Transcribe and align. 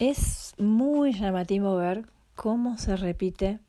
Es 0.00 0.54
muy 0.56 1.12
llamativo 1.12 1.76
ver 1.76 2.06
cómo 2.34 2.78
se 2.78 2.96
repite 2.96 3.60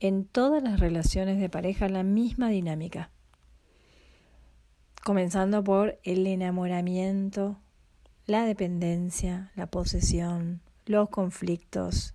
en 0.00 0.26
todas 0.26 0.62
las 0.62 0.78
relaciones 0.78 1.40
de 1.40 1.48
pareja 1.48 1.88
la 1.88 2.02
misma 2.02 2.50
dinámica. 2.50 3.10
Comenzando 5.02 5.64
por 5.64 5.98
el 6.02 6.26
enamoramiento, 6.26 7.58
la 8.26 8.44
dependencia, 8.44 9.50
la 9.54 9.66
posesión, 9.66 10.60
los 10.84 11.08
conflictos 11.08 12.12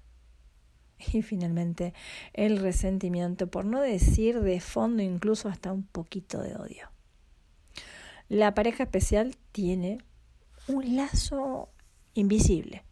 y 1.12 1.24
finalmente 1.24 1.96
el 2.34 2.60
resentimiento, 2.60 3.48
por 3.48 3.66
no 3.66 3.82
decir 3.82 4.40
de 4.42 4.60
fondo 4.60 5.02
incluso 5.02 5.50
hasta 5.50 5.74
un 5.74 5.82
poquito 5.82 6.44
de 6.44 6.56
odio. 6.58 6.92
La 8.30 8.54
pareja 8.54 8.84
especial 8.84 9.36
tiene 9.52 9.98
un 10.68 10.96
lazo 10.96 11.70
invisible 12.14 12.87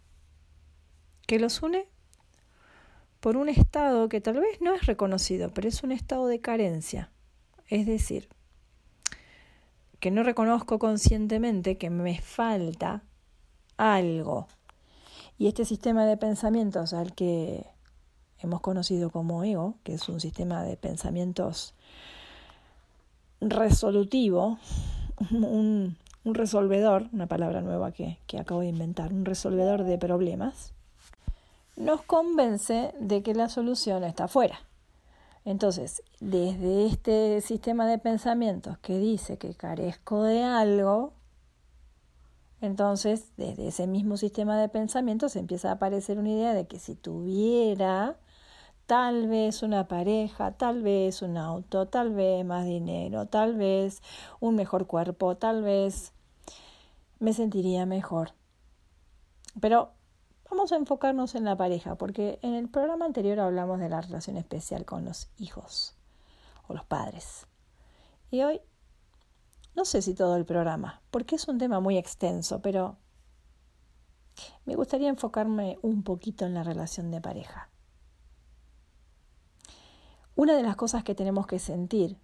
que 1.26 1.40
los 1.40 1.62
une 1.62 1.88
por 3.20 3.38
un 3.38 3.50
estado 3.50 4.08
que 4.08 4.22
tal 4.22 4.40
vez 4.40 4.62
no 4.62 4.76
es 4.76 4.86
reconocido, 4.86 5.50
pero 5.52 5.68
es 5.68 5.82
un 5.82 5.92
estado 5.92 6.28
de 6.28 6.42
carencia. 6.42 7.10
Es 7.68 7.88
decir, 7.88 8.30
que 10.00 10.12
no 10.12 10.22
reconozco 10.22 10.78
conscientemente 10.78 11.80
que 11.80 11.90
me 11.90 12.22
falta 12.22 13.02
algo. 13.78 14.48
Y 15.40 15.48
este 15.48 15.66
sistema 15.66 16.06
de 16.06 16.18
pensamientos 16.18 16.94
al 16.94 17.16
que 17.16 17.66
hemos 18.38 18.62
conocido 18.62 19.10
como 19.10 19.44
ego, 19.44 19.80
que 19.84 19.96
es 19.96 20.08
un 20.08 20.22
sistema 20.22 20.62
de 20.62 20.78
pensamientos 20.78 21.74
resolutivo, 23.42 24.60
un, 25.32 25.98
resolvedor, 26.24 27.10
una 27.12 27.26
palabra 27.26 27.62
nueva 27.62 27.92
que, 27.92 28.20
que 28.28 28.38
acabo 28.38 28.62
de 28.62 28.68
inventar, 28.68 29.12
un 29.12 29.26
resolvedor 29.26 29.84
de 29.84 29.98
problemas, 29.98 30.75
nos 31.76 32.02
convence 32.02 32.94
de 33.00 33.24
que 33.24 33.34
la 33.34 33.50
solución 33.50 34.04
está 34.04 34.26
afuera. 34.26 34.60
Entonces, 35.44 36.02
desde 36.20 36.88
este 36.88 37.40
sistema 37.42 37.86
de 37.88 38.00
pensamientos 38.00 38.78
que 38.80 38.98
dice 38.98 39.38
que 39.38 39.54
carezco 39.54 40.24
de 40.24 40.44
algo, 40.44 41.14
entonces 42.62 43.32
desde 43.38 43.68
ese 43.68 43.86
mismo 43.86 44.18
sistema 44.18 44.58
de 44.58 44.70
pensamientos 44.70 45.36
empieza 45.36 45.70
a 45.70 45.74
aparecer 45.74 46.18
una 46.18 46.32
idea 46.32 46.54
de 46.54 46.66
que 46.66 46.80
si 46.80 46.96
tuviera 46.96 48.18
tal 48.88 49.28
vez 49.28 49.62
una 49.62 49.88
pareja, 49.88 50.52
tal 50.52 50.82
vez 50.82 51.22
un 51.22 51.38
auto, 51.38 51.88
tal 51.88 52.14
vez 52.14 52.44
más 52.46 52.66
dinero, 52.66 53.28
tal 53.28 53.56
vez 53.56 54.02
un 54.40 54.56
mejor 54.56 54.88
cuerpo, 54.88 55.38
tal 55.38 55.62
vez 55.62 56.14
me 57.20 57.34
sentiría 57.34 57.86
mejor. 57.86 58.32
Pero 59.60 59.92
Vamos 60.50 60.72
a 60.72 60.76
enfocarnos 60.76 61.36
en 61.36 61.44
la 61.44 61.58
pareja, 61.58 61.96
porque 61.96 62.40
en 62.42 62.54
el 62.54 62.70
programa 62.70 63.06
anterior 63.06 63.40
hablamos 63.40 63.80
de 63.80 63.90
la 63.90 64.02
relación 64.02 64.38
especial 64.38 64.86
con 64.86 65.04
los 65.04 65.30
hijos 65.38 65.96
o 66.68 66.74
los 66.74 66.86
padres. 66.86 67.48
Y 68.30 68.44
hoy, 68.44 68.62
no 69.76 69.86
sé 69.86 70.02
si 70.02 70.14
todo 70.14 70.36
el 70.36 70.46
programa, 70.46 71.02
porque 71.12 71.36
es 71.36 71.48
un 71.48 71.58
tema 71.58 71.80
muy 71.80 71.98
extenso, 71.98 72.62
pero 72.62 72.98
me 74.66 74.76
gustaría 74.76 75.10
enfocarme 75.10 75.80
un 75.82 76.04
poquito 76.04 76.46
en 76.46 76.54
la 76.54 76.64
relación 76.64 77.12
de 77.12 77.22
pareja. 77.22 77.70
Una 80.36 80.56
de 80.56 80.64
las 80.64 80.76
cosas 80.76 81.04
que 81.04 81.16
tenemos 81.16 81.48
que 81.48 81.60
sentir 81.60 82.20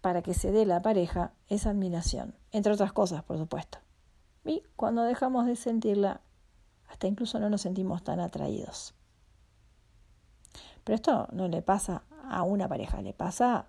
para 0.00 0.22
que 0.22 0.34
se 0.34 0.52
dé 0.52 0.64
la 0.64 0.80
pareja 0.80 1.32
es 1.48 1.66
admiración, 1.66 2.34
entre 2.50 2.72
otras 2.72 2.92
cosas, 2.92 3.24
por 3.24 3.36
supuesto. 3.36 3.78
Y 4.44 4.62
cuando 4.76 5.02
dejamos 5.02 5.46
de 5.46 5.56
sentirla, 5.56 6.20
hasta 6.92 7.06
incluso 7.06 7.40
no 7.40 7.50
nos 7.50 7.62
sentimos 7.62 8.04
tan 8.04 8.20
atraídos. 8.20 8.94
Pero 10.84 10.94
esto 10.94 11.28
no 11.32 11.48
le 11.48 11.62
pasa 11.62 12.04
a 12.28 12.42
una 12.42 12.68
pareja, 12.68 13.00
le 13.02 13.14
pasa 13.14 13.68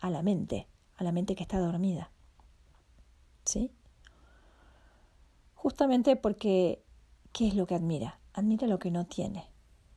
a 0.00 0.10
la 0.10 0.22
mente, 0.22 0.68
a 0.96 1.04
la 1.04 1.12
mente 1.12 1.34
que 1.34 1.42
está 1.42 1.58
dormida. 1.58 2.10
¿Sí? 3.44 3.72
Justamente 5.54 6.16
porque, 6.16 6.84
¿qué 7.32 7.48
es 7.48 7.54
lo 7.54 7.66
que 7.66 7.74
admira? 7.74 8.20
Admira 8.32 8.66
lo 8.66 8.78
que 8.78 8.90
no 8.90 9.06
tiene. 9.06 9.50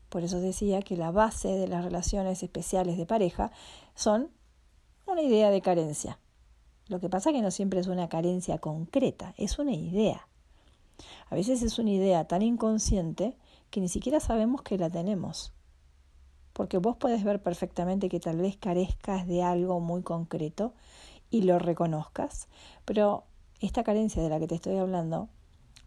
Por 0.10 0.24
eso 0.24 0.40
decía 0.40 0.82
que 0.82 0.98
la 0.98 1.12
base 1.12 1.50
de 1.50 1.68
las 1.68 1.84
relaciones 1.84 2.42
especiales 2.44 2.98
de 2.98 3.06
pareja 3.06 3.52
son 3.96 4.32
una 5.06 5.22
idea 5.22 5.50
de 5.52 5.62
carencia. 5.62 6.20
Lo 6.88 7.00
que 7.00 7.10
pasa 7.10 7.30
es 7.30 7.36
que 7.36 7.42
no 7.42 7.52
siempre 7.52 7.80
es 7.80 7.88
una 7.88 8.10
carencia 8.10 8.58
concreta, 8.58 9.34
es 9.38 9.60
una 9.60 9.74
idea. 9.74 10.28
A 11.30 11.36
veces 11.36 11.62
es 11.62 11.80
una 11.80 11.92
idea 11.92 12.26
tan 12.26 12.42
inconsciente 12.42 13.38
que 13.70 13.82
ni 13.82 13.90
siquiera 13.90 14.20
sabemos 14.20 14.62
que 14.62 14.78
la 14.78 14.90
tenemos. 14.90 15.54
Porque 16.54 16.78
vos 16.78 16.96
puedes 16.98 17.24
ver 17.24 17.42
perfectamente 17.42 18.10
que 18.10 18.20
tal 18.20 18.38
vez 18.38 18.58
carezcas 18.58 19.28
de 19.28 19.42
algo 19.42 19.80
muy 19.80 20.04
concreto 20.04 20.74
y 21.32 21.42
lo 21.42 21.58
reconozcas, 21.58 22.48
pero 22.86 23.24
esta 23.60 23.84
carencia 23.84 24.22
de 24.22 24.30
la 24.30 24.40
que 24.40 24.48
te 24.48 24.56
estoy 24.56 24.78
hablando 24.78 25.30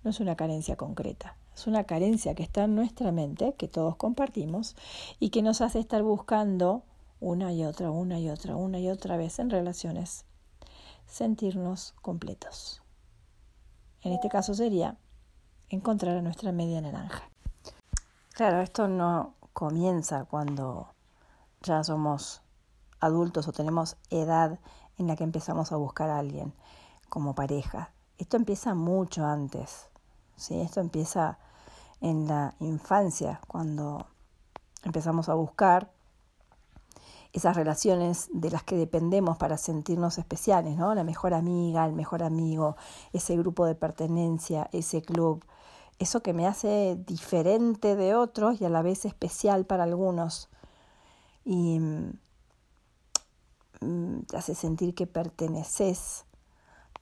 no 0.02 0.10
es 0.10 0.18
una 0.18 0.34
carencia 0.34 0.76
concreta, 0.76 1.36
es 1.54 1.68
una 1.68 1.84
carencia 1.84 2.34
que 2.34 2.42
está 2.42 2.64
en 2.64 2.74
nuestra 2.74 3.12
mente, 3.12 3.54
que 3.56 3.68
todos 3.68 3.94
compartimos 3.94 4.74
y 5.20 5.30
que 5.30 5.42
nos 5.42 5.60
hace 5.60 5.78
estar 5.78 6.02
buscando 6.02 6.82
una 7.20 7.52
y 7.52 7.64
otra, 7.64 7.90
una 7.90 8.18
y 8.18 8.28
otra, 8.28 8.56
una 8.56 8.80
y 8.80 8.88
otra 8.88 9.16
vez 9.16 9.38
en 9.38 9.50
relaciones, 9.50 10.24
sentirnos 11.06 11.94
completos. 12.02 12.82
En 14.06 14.12
este 14.12 14.28
caso 14.28 14.54
sería 14.54 14.96
encontrar 15.68 16.16
a 16.16 16.22
nuestra 16.22 16.52
media 16.52 16.80
naranja. 16.80 17.28
Claro, 18.34 18.60
esto 18.60 18.86
no 18.86 19.34
comienza 19.52 20.26
cuando 20.26 20.94
ya 21.60 21.82
somos 21.82 22.40
adultos 23.00 23.48
o 23.48 23.52
tenemos 23.52 23.96
edad 24.10 24.60
en 24.96 25.08
la 25.08 25.16
que 25.16 25.24
empezamos 25.24 25.72
a 25.72 25.76
buscar 25.76 26.08
a 26.08 26.20
alguien 26.20 26.54
como 27.08 27.34
pareja. 27.34 27.90
Esto 28.16 28.36
empieza 28.36 28.76
mucho 28.76 29.26
antes. 29.26 29.88
¿sí? 30.36 30.60
Esto 30.60 30.78
empieza 30.78 31.38
en 32.00 32.28
la 32.28 32.54
infancia, 32.60 33.40
cuando 33.48 34.06
empezamos 34.84 35.28
a 35.28 35.34
buscar 35.34 35.90
esas 37.36 37.54
relaciones 37.54 38.30
de 38.32 38.50
las 38.50 38.62
que 38.62 38.76
dependemos 38.76 39.36
para 39.36 39.58
sentirnos 39.58 40.16
especiales, 40.16 40.78
¿no? 40.78 40.94
La 40.94 41.04
mejor 41.04 41.34
amiga, 41.34 41.84
el 41.84 41.92
mejor 41.92 42.22
amigo, 42.22 42.76
ese 43.12 43.36
grupo 43.36 43.66
de 43.66 43.74
pertenencia, 43.74 44.70
ese 44.72 45.02
club, 45.02 45.44
eso 45.98 46.22
que 46.22 46.32
me 46.32 46.46
hace 46.46 46.96
diferente 47.06 47.94
de 47.94 48.14
otros 48.14 48.58
y 48.62 48.64
a 48.64 48.70
la 48.70 48.80
vez 48.80 49.04
especial 49.04 49.66
para 49.66 49.84
algunos. 49.84 50.48
Y 51.44 51.78
mm, 53.80 54.22
te 54.28 54.36
hace 54.38 54.54
sentir 54.54 54.94
que 54.94 55.06
perteneces 55.06 56.24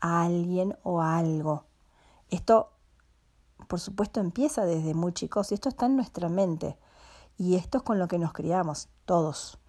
a 0.01 0.25
alguien 0.25 0.77
o 0.83 1.01
a 1.01 1.17
algo. 1.17 1.63
Esto, 2.29 2.73
por 3.69 3.79
supuesto, 3.79 4.19
empieza 4.19 4.65
desde 4.65 4.95
muy 4.95 5.13
chicos 5.13 5.53
y 5.53 5.55
esto 5.55 5.69
está 5.69 5.87
en 5.87 5.95
nuestra 5.95 6.29
mente. 6.29 6.77
Y 7.39 7.55
esto 7.55 7.79
es 7.79 7.85
con 7.85 8.01
lo 8.01 8.09
que 8.09 8.19
nos 8.19 8.33
criamos, 8.33 8.89
todos 9.05 9.61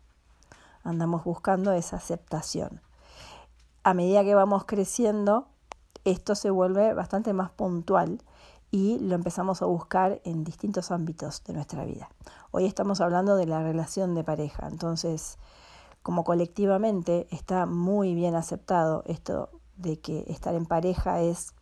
andamos 0.85 1.23
buscando 1.23 1.73
esa 1.73 1.97
aceptación. 1.97 2.81
A 3.84 3.94
medida 3.94 4.23
que 4.23 4.35
vamos 4.35 4.66
creciendo, 4.66 5.47
esto 6.06 6.35
se 6.35 6.50
vuelve 6.50 6.94
bastante 6.94 7.34
más 7.34 7.51
puntual 7.51 8.22
y 8.72 9.00
lo 9.00 9.16
empezamos 9.16 9.62
a 9.62 9.66
buscar 9.66 10.22
en 10.24 10.44
distintos 10.44 10.91
ámbitos 10.91 11.44
de 11.44 11.53
nuestra 11.53 11.84
vida. 11.85 12.09
Hoy 12.51 12.66
estamos 12.66 13.01
hablando 13.01 13.35
de 13.35 13.47
la 13.47 13.62
relación 13.62 14.16
de 14.16 14.24
pareja, 14.24 14.68
entonces 14.68 15.38
como 16.03 16.24
colectivamente 16.24 17.28
está 17.31 17.66
muy 17.66 18.13
bien 18.13 18.35
aceptado 18.35 19.03
esto 19.07 19.50
de 19.75 20.00
que 20.00 20.24
estar 20.28 20.53
en 20.53 20.68
pareja 20.68 21.22
es 21.22 21.53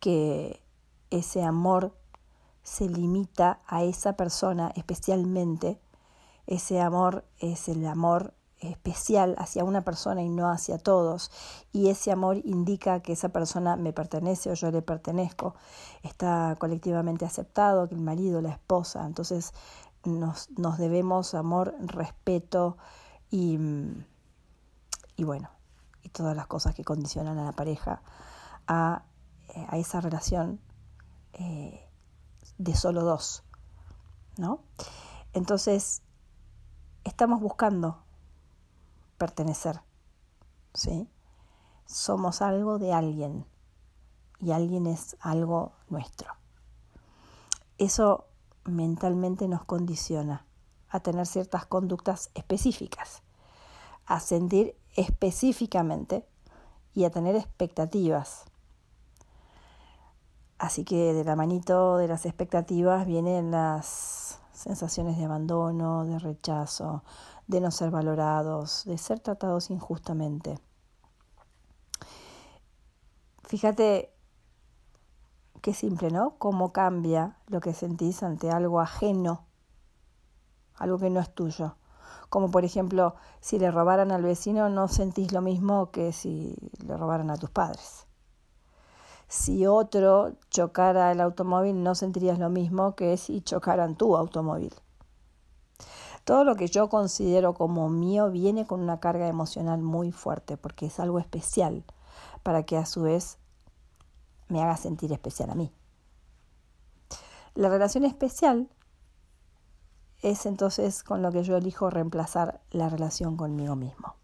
que 0.00 0.60
ese 1.10 1.44
amor 1.44 1.94
se 2.64 2.88
limita 2.88 3.60
a 3.66 3.84
esa 3.84 4.16
persona 4.16 4.72
especialmente 4.74 5.80
ese 6.46 6.80
amor 6.80 7.24
es 7.38 7.68
el 7.68 7.86
amor 7.86 8.34
especial 8.60 9.34
hacia 9.38 9.64
una 9.64 9.82
persona 9.82 10.22
y 10.22 10.28
no 10.28 10.48
hacia 10.50 10.78
todos. 10.78 11.30
Y 11.72 11.88
ese 11.88 12.12
amor 12.12 12.38
indica 12.44 13.00
que 13.00 13.12
esa 13.12 13.30
persona 13.30 13.76
me 13.76 13.92
pertenece 13.92 14.50
o 14.50 14.54
yo 14.54 14.70
le 14.70 14.82
pertenezco. 14.82 15.54
Está 16.02 16.56
colectivamente 16.58 17.24
aceptado 17.24 17.88
que 17.88 17.94
el 17.94 18.00
marido, 18.00 18.40
la 18.40 18.50
esposa. 18.50 19.04
Entonces 19.06 19.52
nos, 20.04 20.50
nos 20.50 20.78
debemos 20.78 21.34
amor, 21.34 21.74
respeto 21.80 22.76
y, 23.30 23.58
y 25.16 25.24
bueno, 25.24 25.50
y 26.02 26.08
todas 26.08 26.36
las 26.36 26.46
cosas 26.46 26.74
que 26.74 26.84
condicionan 26.84 27.38
a 27.38 27.44
la 27.44 27.52
pareja 27.52 28.02
a, 28.66 29.02
a 29.68 29.76
esa 29.76 30.00
relación 30.00 30.60
eh, 31.34 31.88
de 32.58 32.74
solo 32.74 33.02
dos. 33.02 33.44
¿No? 34.38 34.60
Entonces, 35.34 36.02
estamos 37.04 37.40
buscando 37.40 38.02
pertenecer, 39.18 39.80
¿sí? 40.74 41.08
Somos 41.86 42.42
algo 42.42 42.78
de 42.78 42.92
alguien 42.92 43.46
y 44.38 44.52
alguien 44.52 44.86
es 44.86 45.16
algo 45.20 45.72
nuestro. 45.88 46.32
eso 47.78 48.26
mentalmente 48.64 49.48
nos 49.48 49.64
condiciona 49.64 50.46
a 50.88 51.00
tener 51.00 51.26
ciertas 51.26 51.66
conductas 51.66 52.30
específicas, 52.34 53.22
a 54.06 54.20
sentir 54.20 54.76
específicamente 54.94 56.26
y 56.94 57.04
a 57.04 57.10
tener 57.10 57.34
expectativas. 57.34 58.44
Así 60.58 60.84
que 60.84 61.12
de 61.12 61.24
la 61.24 61.34
manito 61.34 61.96
de 61.96 62.08
las 62.08 62.26
expectativas 62.26 63.06
vienen 63.06 63.50
las 63.50 64.41
sensaciones 64.62 65.18
de 65.18 65.24
abandono, 65.24 66.04
de 66.04 66.18
rechazo, 66.18 67.02
de 67.48 67.60
no 67.60 67.70
ser 67.70 67.90
valorados, 67.90 68.84
de 68.84 68.96
ser 68.96 69.18
tratados 69.18 69.70
injustamente. 69.70 70.58
Fíjate 73.42 74.14
qué 75.60 75.74
simple, 75.74 76.10
¿no? 76.10 76.38
Cómo 76.38 76.72
cambia 76.72 77.36
lo 77.48 77.60
que 77.60 77.74
sentís 77.74 78.22
ante 78.22 78.50
algo 78.50 78.80
ajeno, 78.80 79.46
algo 80.76 80.98
que 80.98 81.10
no 81.10 81.20
es 81.20 81.34
tuyo. 81.34 81.76
Como 82.30 82.50
por 82.50 82.64
ejemplo, 82.64 83.16
si 83.40 83.58
le 83.58 83.70
robaran 83.70 84.12
al 84.12 84.22
vecino, 84.22 84.68
no 84.70 84.88
sentís 84.88 85.32
lo 85.32 85.42
mismo 85.42 85.90
que 85.90 86.12
si 86.12 86.56
le 86.86 86.96
robaran 86.96 87.30
a 87.30 87.36
tus 87.36 87.50
padres. 87.50 88.06
Si 89.32 89.66
otro 89.66 90.34
chocara 90.50 91.10
el 91.10 91.18
automóvil, 91.18 91.82
no 91.82 91.94
sentirías 91.94 92.38
lo 92.38 92.50
mismo 92.50 92.94
que 92.94 93.16
si 93.16 93.40
chocaran 93.40 93.96
tu 93.96 94.14
automóvil. 94.14 94.74
Todo 96.24 96.44
lo 96.44 96.54
que 96.54 96.66
yo 96.66 96.90
considero 96.90 97.54
como 97.54 97.88
mío 97.88 98.30
viene 98.30 98.66
con 98.66 98.82
una 98.82 99.00
carga 99.00 99.28
emocional 99.28 99.80
muy 99.80 100.12
fuerte, 100.12 100.58
porque 100.58 100.84
es 100.84 101.00
algo 101.00 101.18
especial, 101.18 101.82
para 102.42 102.64
que 102.64 102.76
a 102.76 102.84
su 102.84 103.04
vez 103.04 103.38
me 104.48 104.62
haga 104.62 104.76
sentir 104.76 105.10
especial 105.12 105.48
a 105.48 105.54
mí. 105.54 105.72
La 107.54 107.70
relación 107.70 108.04
especial 108.04 108.68
es 110.20 110.44
entonces 110.44 111.02
con 111.02 111.22
lo 111.22 111.32
que 111.32 111.42
yo 111.42 111.56
elijo 111.56 111.88
reemplazar 111.88 112.60
la 112.70 112.90
relación 112.90 113.38
conmigo 113.38 113.76
mismo. 113.76 114.14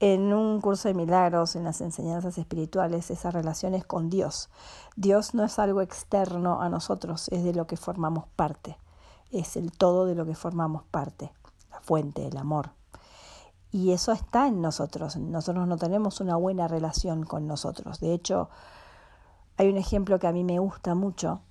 En 0.00 0.32
un 0.32 0.60
curso 0.60 0.86
de 0.86 0.94
milagros, 0.94 1.56
en 1.56 1.64
las 1.64 1.80
enseñanzas 1.80 2.38
espirituales, 2.38 3.10
esa 3.10 3.32
relación 3.32 3.74
es 3.74 3.84
con 3.84 4.08
Dios. 4.10 4.48
Dios 4.94 5.34
no 5.34 5.44
es 5.44 5.58
algo 5.58 5.80
externo 5.80 6.62
a 6.62 6.68
nosotros, 6.68 7.28
es 7.30 7.42
de 7.42 7.52
lo 7.52 7.66
que 7.66 7.76
formamos 7.76 8.26
parte, 8.36 8.78
es 9.32 9.56
el 9.56 9.72
todo 9.72 10.06
de 10.06 10.14
lo 10.14 10.24
que 10.24 10.36
formamos 10.36 10.84
parte, 10.84 11.32
la 11.72 11.80
fuente, 11.80 12.26
el 12.28 12.36
amor. 12.36 12.70
Y 13.72 13.90
eso 13.90 14.12
está 14.12 14.46
en 14.46 14.62
nosotros. 14.62 15.16
Nosotros 15.16 15.66
no 15.66 15.76
tenemos 15.76 16.20
una 16.20 16.36
buena 16.36 16.68
relación 16.68 17.24
con 17.24 17.46
nosotros. 17.46 18.00
De 18.00 18.14
hecho, 18.14 18.48
hay 19.56 19.68
un 19.68 19.76
ejemplo 19.76 20.18
que 20.18 20.28
a 20.28 20.32
mí 20.32 20.44
me 20.44 20.58
gusta 20.58 20.94
mucho 20.94 21.42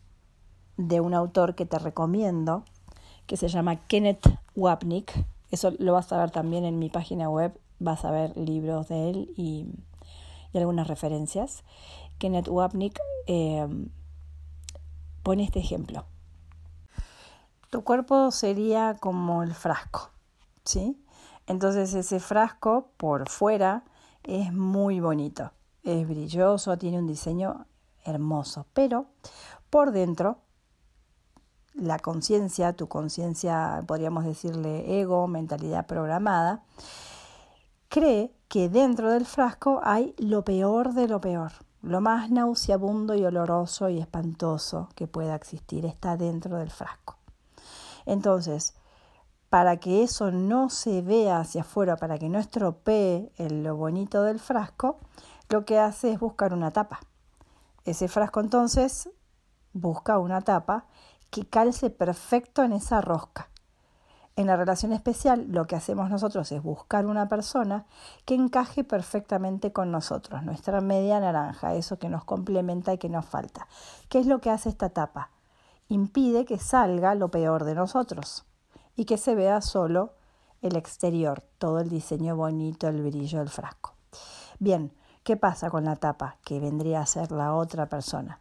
de 0.77 1.01
un 1.01 1.13
autor 1.13 1.53
que 1.53 1.65
te 1.65 1.77
recomiendo, 1.79 2.63
que 3.25 3.35
se 3.35 3.50
llama 3.50 3.75
Kenneth 3.75 4.25
Wapnick. 4.55 5.25
Eso 5.51 5.71
lo 5.79 5.93
vas 5.93 6.11
a 6.13 6.17
ver 6.17 6.31
también 6.31 6.65
en 6.65 6.79
mi 6.79 6.89
página 6.89 7.29
web, 7.29 7.59
vas 7.79 8.06
a 8.06 8.12
ver 8.12 8.35
libros 8.38 8.88
de 8.88 9.09
él 9.09 9.33
y, 9.35 9.68
algunas 10.53 10.88
referencias. 10.88 11.63
Kenneth 12.18 12.47
Wapnick 12.47 13.00
eh, 13.27 13.68
pone 15.21 15.44
este 15.44 15.59
ejemplo. 15.59 16.06
Tu 17.69 17.83
cuerpo 17.83 18.31
sería 18.31 18.95
como 19.00 19.44
el 19.44 19.53
frasco, 19.53 20.09
¿sí? 20.65 21.00
Entonces 21.45 21.94
ese 21.94 22.19
frasco 22.19 22.89
por 22.97 23.29
fuera 23.29 23.83
es 24.24 24.51
muy 24.51 25.00
bonito, 25.00 25.51
es 25.83 26.07
brilloso, 26.07 26.75
tiene 26.79 26.97
un 26.97 27.06
diseño 27.06 27.68
hermoso, 28.03 28.65
pero 28.74 29.06
por 29.69 29.91
dentro 29.91 30.39
la 31.74 32.00
conciencia, 32.00 32.74
tu 32.74 32.88
conciencia, 32.88 33.83
podríamos 33.85 34.25
decirle 34.25 35.00
ego, 35.00 35.27
mentalidad 35.27 35.85
programada, 35.85 36.63
cree 37.89 38.34
que 38.48 38.69
dentro 38.69 39.12
del 39.12 39.25
frasco 39.25 39.80
hay 39.84 40.16
lo 40.18 40.44
peor 40.44 40.94
de 40.94 41.07
lo 41.07 41.22
peor. 41.22 41.51
Lo 41.81 42.01
más 42.01 42.31
nauseabundo 42.31 43.16
y 43.16 43.25
oloroso 43.25 43.89
y 43.89 44.00
espantoso 44.00 44.89
que 44.95 45.07
pueda 45.07 45.36
existir 45.36 45.86
está 45.86 46.18
dentro 46.18 46.57
del 46.57 46.72
frasco. 46.72 47.18
Entonces, 48.06 48.74
para 49.50 49.78
que 49.78 50.04
eso 50.04 50.31
no 50.31 50.69
se 50.69 51.01
vea 51.01 51.39
hacia 51.39 51.62
afuera, 51.62 51.95
para 51.95 52.18
que 52.18 52.30
no 52.30 52.39
estropee 52.39 53.31
lo 53.38 53.75
bonito 53.75 54.24
del 54.24 54.39
frasco, 54.39 54.98
lo 55.50 55.66
que 55.66 55.80
hace 55.80 56.12
es 56.12 56.19
buscar 56.19 56.54
una 56.54 56.72
tapa. 56.72 57.00
Ese 57.86 58.07
frasco 58.07 58.42
entonces 58.42 59.10
busca 59.72 60.19
una 60.19 60.42
tapa 60.42 60.86
que 61.30 61.45
calce 61.45 61.89
perfecto 61.89 62.63
en 62.63 62.74
esa 62.74 63.00
rosca. 63.01 63.50
En 64.38 64.45
la 64.45 64.56
relación 64.56 64.94
especial 64.94 65.48
lo 65.50 65.66
que 65.66 65.75
hacemos 65.75 66.12
nosotros 66.12 66.51
es 66.51 66.62
buscar 66.62 67.07
una 67.07 67.28
persona 67.28 67.88
que 68.24 68.36
encaje 68.36 68.84
perfectamente 68.84 69.74
con 69.74 69.89
nosotros, 69.92 70.44
nuestra 70.44 70.80
media 70.80 71.19
naranja, 71.19 71.74
eso 71.74 71.98
que 71.98 72.07
nos 72.07 72.24
complementa 72.24 72.94
y 72.94 73.00
que 73.00 73.10
nos 73.10 73.25
falta. 73.25 73.68
¿Qué 74.10 74.19
es 74.19 74.28
lo 74.28 74.39
que 74.39 74.51
hace 74.51 74.69
esta 74.69 74.89
tapa? 74.89 75.31
Impide 75.89 76.45
que 76.45 76.60
salga 76.60 77.16
lo 77.16 77.31
peor 77.31 77.63
de 77.63 77.74
nosotros 77.74 78.45
y 78.95 79.06
que 79.06 79.18
se 79.18 79.34
vea 79.34 79.60
solo 79.62 80.13
el 80.62 80.75
exterior, 80.75 81.42
todo 81.57 81.80
el 81.80 81.89
diseño 81.89 82.36
bonito, 82.36 82.88
el 82.88 83.01
brillo 83.01 83.39
del 83.39 83.50
frasco. 83.50 83.95
Bien, 84.60 84.94
¿qué 85.24 85.36
pasa 85.36 85.72
con 85.72 85.84
la 85.84 85.95
tapa? 85.95 86.38
Que 86.45 86.60
vendría 86.60 87.01
a 87.01 87.07
ser 87.07 87.31
la 87.31 87.56
otra 87.56 87.88
persona 87.88 88.39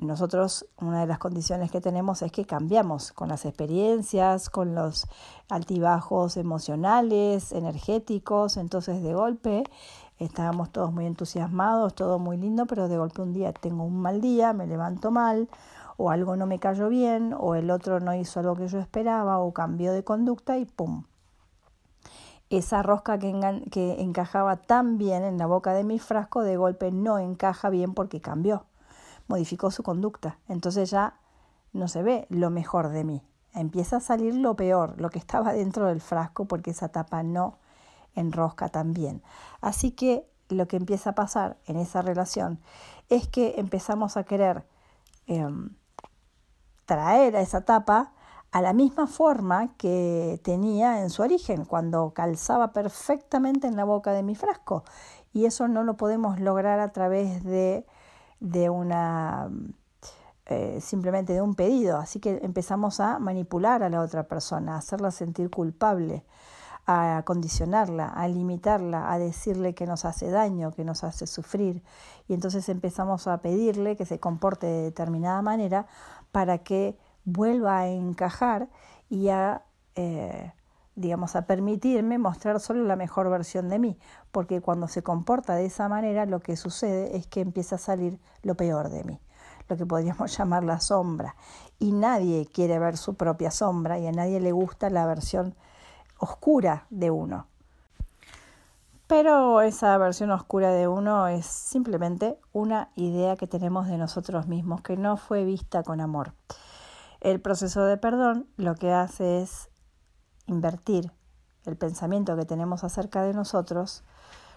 nosotros 0.00 0.64
una 0.80 1.00
de 1.00 1.08
las 1.08 1.18
condiciones 1.18 1.72
que 1.72 1.80
tenemos 1.80 2.22
es 2.22 2.30
que 2.30 2.44
cambiamos 2.44 3.10
con 3.10 3.28
las 3.28 3.44
experiencias, 3.44 4.48
con 4.48 4.76
los 4.76 5.08
altibajos 5.48 6.36
emocionales, 6.36 7.50
energéticos, 7.50 8.58
entonces 8.58 9.02
de 9.02 9.12
golpe 9.12 9.64
estábamos 10.20 10.70
todos 10.70 10.92
muy 10.92 11.04
entusiasmados, 11.06 11.96
todo 11.96 12.20
muy 12.20 12.36
lindo, 12.36 12.66
pero 12.66 12.86
de 12.86 12.96
golpe 12.96 13.22
un 13.22 13.32
día 13.32 13.52
tengo 13.52 13.82
un 13.82 14.00
mal 14.00 14.20
día, 14.20 14.52
me 14.52 14.68
levanto 14.68 15.10
mal, 15.10 15.48
o 15.96 16.10
algo 16.10 16.36
no 16.36 16.46
me 16.46 16.60
cayó 16.60 16.88
bien, 16.88 17.34
o 17.36 17.56
el 17.56 17.68
otro 17.68 17.98
no 17.98 18.14
hizo 18.14 18.40
lo 18.42 18.54
que 18.54 18.68
yo 18.68 18.78
esperaba, 18.78 19.38
o 19.38 19.52
cambió 19.52 19.92
de 19.92 20.04
conducta 20.04 20.58
y 20.58 20.64
¡pum! 20.64 21.04
Esa 22.50 22.82
rosca 22.82 23.18
que, 23.18 23.64
que 23.72 24.00
encajaba 24.00 24.56
tan 24.56 24.96
bien 24.96 25.24
en 25.24 25.38
la 25.38 25.46
boca 25.46 25.74
de 25.74 25.82
mi 25.82 25.98
frasco, 25.98 26.42
de 26.42 26.56
golpe 26.56 26.92
no 26.92 27.18
encaja 27.18 27.68
bien 27.68 27.94
porque 27.94 28.20
cambió 28.20 28.67
modificó 29.28 29.70
su 29.70 29.82
conducta. 29.82 30.38
Entonces 30.48 30.90
ya 30.90 31.20
no 31.72 31.86
se 31.86 32.02
ve 32.02 32.26
lo 32.30 32.50
mejor 32.50 32.88
de 32.88 33.04
mí. 33.04 33.22
Empieza 33.54 33.96
a 33.96 34.00
salir 34.00 34.34
lo 34.34 34.56
peor, 34.56 35.00
lo 35.00 35.10
que 35.10 35.18
estaba 35.18 35.52
dentro 35.52 35.86
del 35.86 36.00
frasco, 36.00 36.46
porque 36.46 36.70
esa 36.70 36.88
tapa 36.88 37.22
no 37.22 37.58
enrosca 38.14 38.68
tan 38.68 38.92
bien. 38.92 39.22
Así 39.60 39.92
que 39.92 40.28
lo 40.48 40.66
que 40.66 40.76
empieza 40.76 41.10
a 41.10 41.14
pasar 41.14 41.58
en 41.66 41.76
esa 41.76 42.02
relación 42.02 42.60
es 43.08 43.28
que 43.28 43.54
empezamos 43.58 44.16
a 44.16 44.24
querer 44.24 44.66
em, 45.26 45.70
traer 46.86 47.36
a 47.36 47.40
esa 47.40 47.64
tapa 47.64 48.12
a 48.50 48.62
la 48.62 48.72
misma 48.72 49.06
forma 49.06 49.74
que 49.76 50.40
tenía 50.42 51.02
en 51.02 51.10
su 51.10 51.22
origen, 51.22 51.66
cuando 51.66 52.12
calzaba 52.14 52.72
perfectamente 52.72 53.66
en 53.66 53.76
la 53.76 53.84
boca 53.84 54.12
de 54.12 54.22
mi 54.22 54.34
frasco. 54.34 54.84
Y 55.34 55.44
eso 55.44 55.68
no 55.68 55.84
lo 55.84 55.98
podemos 55.98 56.40
lograr 56.40 56.80
a 56.80 56.92
través 56.92 57.44
de 57.44 57.86
de 58.40 58.70
una 58.70 59.50
eh, 60.50 60.80
simplemente 60.80 61.34
de 61.34 61.42
un 61.42 61.54
pedido, 61.54 61.98
así 61.98 62.20
que 62.20 62.40
empezamos 62.42 63.00
a 63.00 63.18
manipular 63.18 63.82
a 63.82 63.90
la 63.90 64.00
otra 64.00 64.22
persona, 64.28 64.74
a 64.74 64.78
hacerla 64.78 65.10
sentir 65.10 65.50
culpable, 65.50 66.24
a 66.86 67.22
condicionarla, 67.26 68.08
a 68.08 68.26
limitarla, 68.28 69.12
a 69.12 69.18
decirle 69.18 69.74
que 69.74 69.86
nos 69.86 70.06
hace 70.06 70.30
daño, 70.30 70.72
que 70.72 70.84
nos 70.84 71.04
hace 71.04 71.26
sufrir. 71.26 71.82
Y 72.28 72.32
entonces 72.32 72.70
empezamos 72.70 73.26
a 73.26 73.42
pedirle 73.42 73.94
que 73.94 74.06
se 74.06 74.20
comporte 74.20 74.66
de 74.66 74.84
determinada 74.84 75.42
manera 75.42 75.86
para 76.32 76.56
que 76.58 76.96
vuelva 77.26 77.80
a 77.80 77.88
encajar 77.88 78.70
y 79.10 79.28
a 79.28 79.64
eh, 79.96 80.54
digamos, 80.98 81.36
a 81.36 81.46
permitirme 81.46 82.18
mostrar 82.18 82.58
solo 82.58 82.82
la 82.84 82.96
mejor 82.96 83.30
versión 83.30 83.68
de 83.68 83.78
mí, 83.78 83.98
porque 84.32 84.60
cuando 84.60 84.88
se 84.88 85.02
comporta 85.02 85.54
de 85.54 85.66
esa 85.66 85.88
manera 85.88 86.26
lo 86.26 86.40
que 86.40 86.56
sucede 86.56 87.16
es 87.16 87.26
que 87.28 87.40
empieza 87.40 87.76
a 87.76 87.78
salir 87.78 88.18
lo 88.42 88.56
peor 88.56 88.88
de 88.90 89.04
mí, 89.04 89.20
lo 89.68 89.76
que 89.76 89.86
podríamos 89.86 90.36
llamar 90.38 90.64
la 90.64 90.80
sombra, 90.80 91.36
y 91.78 91.92
nadie 91.92 92.48
quiere 92.52 92.80
ver 92.80 92.96
su 92.96 93.14
propia 93.14 93.52
sombra 93.52 93.98
y 93.98 94.08
a 94.08 94.12
nadie 94.12 94.40
le 94.40 94.50
gusta 94.50 94.90
la 94.90 95.06
versión 95.06 95.54
oscura 96.18 96.86
de 96.90 97.12
uno. 97.12 97.46
Pero 99.06 99.62
esa 99.62 99.96
versión 99.98 100.32
oscura 100.32 100.72
de 100.72 100.88
uno 100.88 101.28
es 101.28 101.46
simplemente 101.46 102.38
una 102.52 102.90
idea 102.96 103.36
que 103.36 103.46
tenemos 103.46 103.86
de 103.86 103.96
nosotros 103.96 104.48
mismos 104.48 104.82
que 104.82 104.96
no 104.96 105.16
fue 105.16 105.44
vista 105.44 105.82
con 105.82 106.00
amor. 106.00 106.34
El 107.20 107.40
proceso 107.40 107.84
de 107.84 107.96
perdón 107.96 108.48
lo 108.56 108.74
que 108.74 108.92
hace 108.92 109.40
es 109.40 109.70
invertir 110.48 111.12
el 111.64 111.76
pensamiento 111.76 112.36
que 112.36 112.44
tenemos 112.44 112.82
acerca 112.82 113.22
de 113.22 113.34
nosotros, 113.34 114.02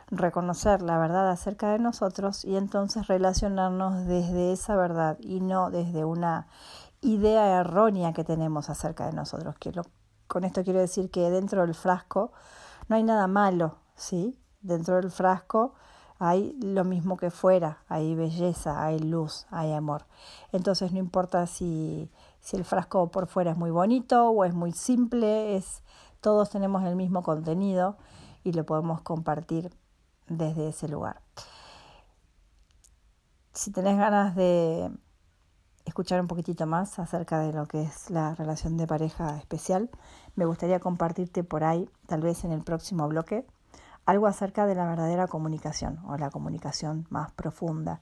reconocer 0.09 0.81
la 0.81 0.97
verdad 0.97 1.29
acerca 1.29 1.71
de 1.71 1.79
nosotros 1.79 2.43
y 2.43 2.55
entonces 2.55 3.07
relacionarnos 3.07 4.05
desde 4.05 4.51
esa 4.51 4.75
verdad 4.75 5.17
y 5.19 5.39
no 5.39 5.69
desde 5.69 6.03
una 6.05 6.47
idea 7.01 7.59
errónea 7.59 8.13
que 8.13 8.23
tenemos 8.23 8.69
acerca 8.69 9.05
de 9.05 9.13
nosotros. 9.13 9.55
Con 10.27 10.43
esto 10.43 10.63
quiero 10.63 10.79
decir 10.79 11.11
que 11.11 11.29
dentro 11.29 11.61
del 11.61 11.75
frasco 11.75 12.31
no 12.87 12.95
hay 12.95 13.03
nada 13.03 13.27
malo, 13.27 13.77
¿sí? 13.95 14.37
Dentro 14.61 14.95
del 14.95 15.11
frasco 15.11 15.73
hay 16.19 16.55
lo 16.61 16.83
mismo 16.83 17.17
que 17.17 17.31
fuera, 17.31 17.79
hay 17.87 18.13
belleza, 18.13 18.85
hay 18.85 18.99
luz, 18.99 19.47
hay 19.49 19.73
amor. 19.73 20.05
Entonces 20.51 20.91
no 20.91 20.99
importa 20.99 21.47
si, 21.47 22.11
si 22.41 22.57
el 22.57 22.65
frasco 22.65 23.09
por 23.09 23.27
fuera 23.27 23.51
es 23.51 23.57
muy 23.57 23.71
bonito 23.71 24.29
o 24.29 24.43
es 24.43 24.53
muy 24.53 24.73
simple, 24.73 25.55
es, 25.55 25.83
todos 26.19 26.49
tenemos 26.49 26.83
el 26.83 26.95
mismo 26.95 27.23
contenido 27.23 27.97
y 28.43 28.51
lo 28.53 28.65
podemos 28.65 29.01
compartir 29.01 29.71
desde 30.27 30.69
ese 30.69 30.87
lugar. 30.87 31.21
Si 33.53 33.71
tenés 33.71 33.97
ganas 33.97 34.35
de 34.35 34.91
escuchar 35.85 36.19
un 36.19 36.27
poquitito 36.27 36.65
más 36.65 36.99
acerca 36.99 37.39
de 37.39 37.53
lo 37.53 37.67
que 37.67 37.83
es 37.83 38.09
la 38.09 38.33
relación 38.35 38.77
de 38.77 38.87
pareja 38.87 39.37
especial, 39.37 39.89
me 40.35 40.45
gustaría 40.45 40.79
compartirte 40.79 41.43
por 41.43 41.63
ahí, 41.63 41.89
tal 42.07 42.21
vez 42.21 42.43
en 42.43 42.51
el 42.51 42.63
próximo 42.63 43.07
bloque, 43.07 43.45
algo 44.05 44.27
acerca 44.27 44.65
de 44.65 44.75
la 44.75 44.87
verdadera 44.87 45.27
comunicación 45.27 45.99
o 46.07 46.17
la 46.17 46.31
comunicación 46.31 47.05
más 47.09 47.31
profunda. 47.33 48.01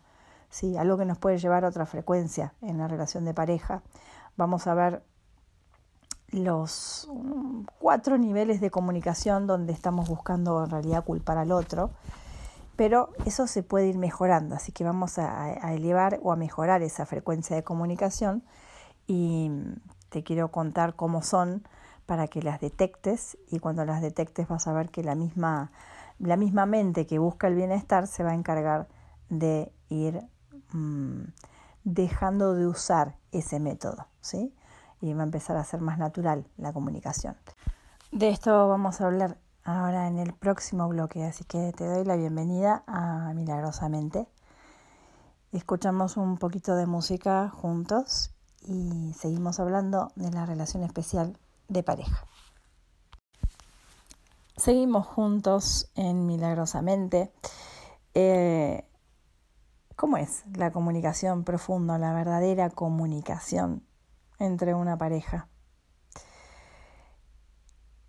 ¿sí? 0.50 0.77
Algo 0.77 0.98
que 0.98 1.05
nos 1.05 1.17
puede 1.17 1.38
llevar 1.38 1.65
a 1.65 1.69
otra 1.69 1.86
frecuencia 1.86 2.53
en 2.62 2.77
la 2.77 2.88
relación 2.88 3.25
de 3.25 3.34
pareja. 3.34 3.81
Vamos 4.38 4.67
a 4.67 4.74
ver 4.74 5.03
los 6.31 7.09
mm, 7.12 7.63
cuatro 7.79 8.17
niveles 8.17 8.62
de 8.62 8.71
comunicación 8.71 9.48
donde 9.48 9.74
estamos 9.74 10.09
buscando 10.09 10.63
en 10.63 10.69
realidad 10.69 11.03
culpar 11.03 11.38
al 11.38 11.51
otro, 11.51 11.91
pero 12.75 13.12
eso 13.25 13.48
se 13.48 13.63
puede 13.63 13.88
ir 13.88 13.98
mejorando, 13.98 14.55
así 14.55 14.71
que 14.71 14.83
vamos 14.83 15.17
a, 15.19 15.74
elevar 15.74 16.19
o 16.24 16.31
a 16.31 16.36
mejorar 16.36 16.81
esa 16.81 17.05
frecuencia 17.05 17.55
de 17.55 17.63
comunicación 17.63 18.43
y 19.07 19.51
te 20.09 20.24
quiero 20.24 20.50
contar 20.51 20.95
cómo 20.95 21.21
son 21.21 21.67
para 22.05 22.27
que 22.27 22.41
las 22.41 22.59
detectes 22.59 23.38
y 23.50 23.59
cuando 23.59 23.86
las 23.86 24.01
detectes 24.01 24.48
vas 24.48 24.67
a 24.67 24.74
ver 24.74 24.89
que 24.89 25.03
la 25.03 25.15
misma, 25.15 25.71
la 26.19 26.38
misma 26.38 26.65
mente 26.65 27.05
que 27.05 27.19
busca 27.19 27.48
el 27.48 27.55
bienestar 27.55 28.07
se 28.07 28.24
va 28.24 28.31
a 28.31 28.36
encargar 28.36 28.88
de 29.29 29.71
ir 29.89 30.21
mm, 30.71 31.24
dejando 31.83 32.53
de 32.55 32.67
usar 32.67 33.17
ese 33.31 33.59
método, 33.59 34.07
¿sí? 34.21 34.53
y 35.01 35.13
va 35.13 35.21
a 35.21 35.25
empezar 35.25 35.57
a 35.57 35.63
ser 35.63 35.81
más 35.81 35.98
natural 35.98 36.45
la 36.57 36.74
comunicación. 36.74 37.36
De 38.12 38.29
esto 38.29 38.67
vamos 38.67 39.01
a 39.01 39.05
hablar 39.05 39.38
ahora 39.63 40.07
en 40.07 40.17
el 40.17 40.33
próximo 40.33 40.88
bloque, 40.88 41.24
así 41.24 41.43
que 41.43 41.71
te 41.74 41.86
doy 41.86 42.03
la 42.05 42.15
bienvenida 42.15 42.83
a 42.88 43.33
Milagrosamente. 43.33 44.27
Escuchamos 45.51 46.17
un 46.17 46.38
poquito 46.38 46.75
de 46.75 46.86
música 46.86 47.50
juntos 47.50 48.31
y 48.62 49.13
seguimos 49.17 49.59
hablando 49.59 50.12
de 50.15 50.31
la 50.31 50.45
relación 50.45 50.83
especial 50.83 51.38
de 51.67 51.83
pareja. 51.83 52.25
Seguimos 54.57 55.07
juntos 55.07 55.89
en 55.95 56.25
Milagrosamente. 56.25 57.31
Eh, 58.13 58.86
¿Cómo 59.99 60.15
es 60.15 60.45
la 60.55 60.71
comunicación 60.71 61.43
profunda, 61.43 61.97
la 61.97 62.13
verdadera 62.13 62.69
comunicación 62.69 63.83
entre 64.39 64.73
una 64.73 64.97
pareja. 64.97 65.49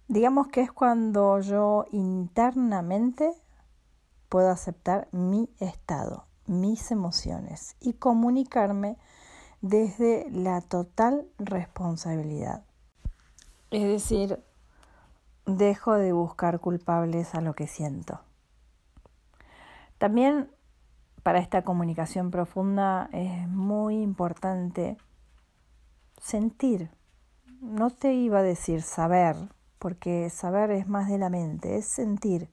Digamos 0.06 0.47
que 0.47 0.61
es 0.61 0.70
cuando 0.70 1.40
yo 1.40 1.87
internamente 1.90 3.32
puedo 4.28 4.50
aceptar 4.50 5.09
mi 5.11 5.50
estado, 5.59 6.28
mis 6.47 6.92
emociones 6.92 7.75
y 7.80 7.94
comunicarme 7.94 8.97
desde 9.61 10.30
la 10.30 10.61
total 10.61 11.26
responsabilidad. 11.40 12.62
Es 13.73 13.82
decir, 13.82 14.40
dejo 15.44 15.94
de 15.94 16.12
buscar 16.12 16.61
culpables 16.61 17.35
a 17.35 17.40
lo 17.40 17.54
que 17.54 17.66
siento. 17.66 18.20
También 19.99 20.52
para 21.23 21.39
esta 21.39 21.62
comunicación 21.62 22.31
profunda 22.31 23.09
es 23.12 23.49
muy 23.49 24.00
importante 24.00 24.97
sentir. 26.21 26.91
No 27.61 27.91
te 27.91 28.12
iba 28.12 28.39
a 28.39 28.43
decir 28.43 28.83
saber, 28.83 29.37
porque 29.79 30.31
saber 30.31 30.71
es 30.71 30.89
más 30.89 31.09
de 31.09 31.19
la 31.19 31.31
mente, 31.31 31.77
es 31.77 31.87
sentir. 31.87 32.50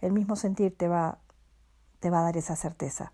El 0.00 0.12
mismo 0.12 0.36
sentir 0.36 0.76
te 0.76 0.88
va, 0.88 1.18
te 2.00 2.10
va 2.10 2.20
a 2.20 2.24
dar 2.24 2.36
esa 2.36 2.56
certeza. 2.56 3.12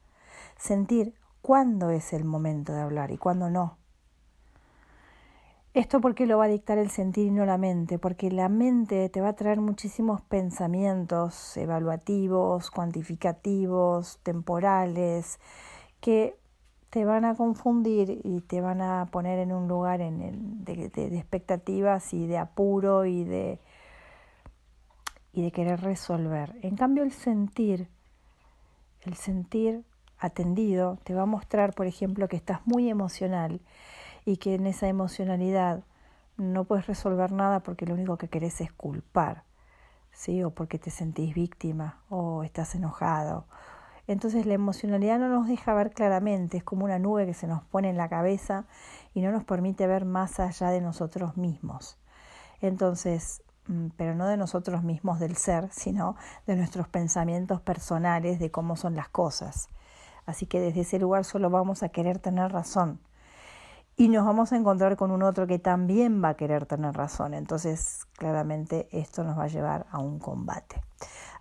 Sentir 0.57 1.14
cuándo 1.42 1.90
es 1.90 2.12
el 2.12 2.25
momento 2.25 2.73
de 2.73 2.80
hablar 2.80 3.11
y 3.11 3.18
cuándo 3.18 3.50
no. 3.50 3.77
Esto 5.75 6.00
porque 6.00 6.26
lo 6.26 6.38
va 6.38 6.44
a 6.44 6.48
dictar 6.48 6.78
el 6.78 6.90
sentir 6.90 7.26
y 7.26 7.30
no 7.30 7.44
la 7.44 7.58
mente, 7.58 7.98
porque 7.98 8.30
la 8.30 8.48
mente 8.48 9.08
te 9.10 9.20
va 9.20 9.28
a 9.28 9.32
traer 9.34 9.60
muchísimos 9.60 10.22
pensamientos 10.22 11.56
evaluativos, 11.58 12.70
cuantificativos, 12.70 14.18
temporales, 14.22 15.38
que 16.00 16.37
te 16.88 17.04
van 17.04 17.26
a 17.26 17.34
confundir 17.34 18.20
y 18.25 18.40
te 18.40 18.62
van 18.62 18.80
a 18.80 19.06
poner 19.12 19.38
en 19.38 19.52
un 19.52 19.68
lugar 19.68 20.00
en 20.00 20.64
de, 20.64 20.88
de, 20.88 21.18
expectativas 21.18 22.14
y 22.14 22.26
de 22.26 22.38
apuro 22.38 23.04
y 23.04 23.25
de, 23.25 23.60
y 25.34 25.42
de 25.42 25.52
querer 25.52 25.82
resolver. 25.82 26.56
En 26.62 26.76
cambio 26.76 27.02
el 27.02 27.12
sentir, 27.12 27.88
el 29.02 29.14
sentir 29.14 29.84
atendido 30.18 30.98
te 31.04 31.12
va 31.12 31.22
a 31.22 31.26
mostrar, 31.26 31.75
por 31.75 31.87
ejemplo, 31.87 32.26
que 32.26 32.37
estás 32.37 32.66
muy 32.66 32.88
emocional 32.88 33.60
y 34.28 34.37
que 34.37 34.54
en 34.54 34.66
esa 34.66 34.88
emocionalidad 34.88 35.85
no 36.37 36.64
puedes 36.64 36.87
resolver 36.87 37.32
nada 37.32 37.61
porque 37.61 37.87
lo 37.87 37.94
único 37.94 38.18
que 38.18 38.28
querés 38.28 38.61
es 38.61 38.73
culpar, 38.73 39.44
¿sí? 40.12 40.42
O 40.44 40.50
porque 40.50 40.78
te 40.78 40.90
sentís 40.90 41.35
víctima 41.35 42.02
o 42.08 42.44
estás 42.44 42.75
enojado 42.75 43.47
entonces 44.08 44.47
la 44.47 44.54
emocionalidad 44.54 45.18
no 45.18 45.28
nos 45.28 45.47
deja 45.47 45.75
ver 45.75 45.92
claramente, 45.92 46.56
es 46.56 46.64
como 46.64 46.87
una 46.87 46.99
nube 46.99 47.26
que 47.26 47.35
se 47.35 47.47
nos 47.47 47.62
pone 47.64 47.90
en 47.90 47.99
la 47.99 48.08
cabeza 48.08 48.64
y 49.12 49.20
no 49.20 49.30
nos 49.30 49.44
permite 49.44 49.87
ver 49.87 50.06
más 50.06 50.40
allá 50.40 50.70
de 50.70 50.80
nosotros 50.80 51.37
mismos. 51.37 51.99
Entonces, 52.62 53.42
mm, 53.66 53.88
pero 53.99 54.14
no 54.14 54.26
de 54.26 54.38
nosotros 54.38 54.82
mismos 54.82 55.20
del 55.20 55.37
ser, 55.37 55.68
sino 55.73 56.16
de 56.47 56.56
nuestros 56.56 56.88
pensamientos 56.88 57.61
personales 57.61 58.38
de 58.38 58.50
cómo 58.50 58.76
son 58.76 58.97
las 58.97 59.11
cosas. 59.11 59.68
Así 60.25 60.47
que 60.47 60.58
desde 60.58 60.80
ese 60.80 60.99
lugar 60.99 61.25
solo 61.25 61.50
vamos 61.50 61.82
a 61.82 61.90
querer 61.90 62.18
tener 62.18 62.50
razón. 62.50 63.00
Y 64.00 64.07
nos 64.07 64.25
vamos 64.25 64.52
a 64.52 64.57
encontrar 64.57 64.97
con 64.97 65.11
un 65.11 65.25
otro 65.25 65.49
que 65.49 65.59
también 65.59 66.23
va 66.23 66.28
a 66.28 66.35
querer 66.35 66.67
tener 66.67 66.95
razón. 66.95 67.35
Entonces, 67.35 68.07
claramente 68.17 68.88
esto 68.93 69.25
nos 69.25 69.37
va 69.37 69.43
a 69.43 69.49
llevar 69.49 69.87
a 69.90 69.99
un 69.99 70.21
combate. 70.21 70.81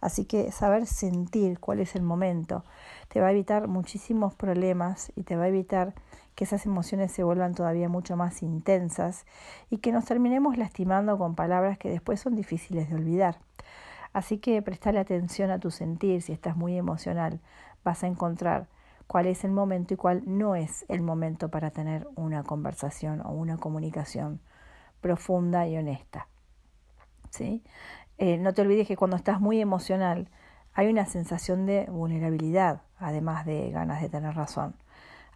Así 0.01 0.25
que 0.25 0.51
saber 0.51 0.87
sentir 0.87 1.59
cuál 1.59 1.81
es 1.81 1.95
el 1.95 2.01
momento 2.01 2.65
te 3.09 3.21
va 3.21 3.27
a 3.27 3.31
evitar 3.31 3.67
muchísimos 3.67 4.33
problemas 4.33 5.11
y 5.15 5.21
te 5.21 5.35
va 5.35 5.43
a 5.43 5.49
evitar 5.49 5.93
que 6.33 6.45
esas 6.45 6.65
emociones 6.65 7.11
se 7.11 7.23
vuelvan 7.23 7.53
todavía 7.53 7.89
mucho 7.89 8.17
más 8.17 8.41
intensas 8.41 9.27
y 9.69 9.77
que 9.77 9.91
nos 9.91 10.05
terminemos 10.05 10.57
lastimando 10.57 11.19
con 11.19 11.35
palabras 11.35 11.77
que 11.77 11.91
después 11.91 12.19
son 12.19 12.35
difíciles 12.35 12.89
de 12.89 12.95
olvidar. 12.95 13.37
Así 14.13 14.39
que 14.39 14.63
prestale 14.63 14.97
atención 14.97 15.51
a 15.51 15.59
tu 15.59 15.69
sentir, 15.69 16.23
si 16.23 16.33
estás 16.33 16.57
muy 16.57 16.75
emocional, 16.75 17.39
vas 17.83 18.03
a 18.03 18.07
encontrar 18.07 18.65
cuál 19.07 19.25
es 19.25 19.43
el 19.43 19.51
momento 19.51 19.93
y 19.93 19.97
cuál 19.97 20.23
no 20.25 20.55
es 20.55 20.85
el 20.89 21.01
momento 21.01 21.49
para 21.49 21.71
tener 21.71 22.07
una 22.15 22.43
conversación 22.43 23.21
o 23.25 23.31
una 23.31 23.57
comunicación 23.57 24.41
profunda 25.01 25.67
y 25.67 25.77
honesta. 25.77 26.27
¿Sí? 27.29 27.63
Eh, 28.17 28.37
no 28.37 28.53
te 28.53 28.61
olvides 28.61 28.87
que 28.87 28.97
cuando 28.97 29.15
estás 29.15 29.39
muy 29.39 29.61
emocional 29.61 30.29
hay 30.73 30.87
una 30.87 31.05
sensación 31.05 31.65
de 31.65 31.85
vulnerabilidad, 31.85 32.81
además 32.99 33.45
de 33.45 33.71
ganas 33.71 34.01
de 34.01 34.09
tener 34.09 34.35
razón. 34.35 34.75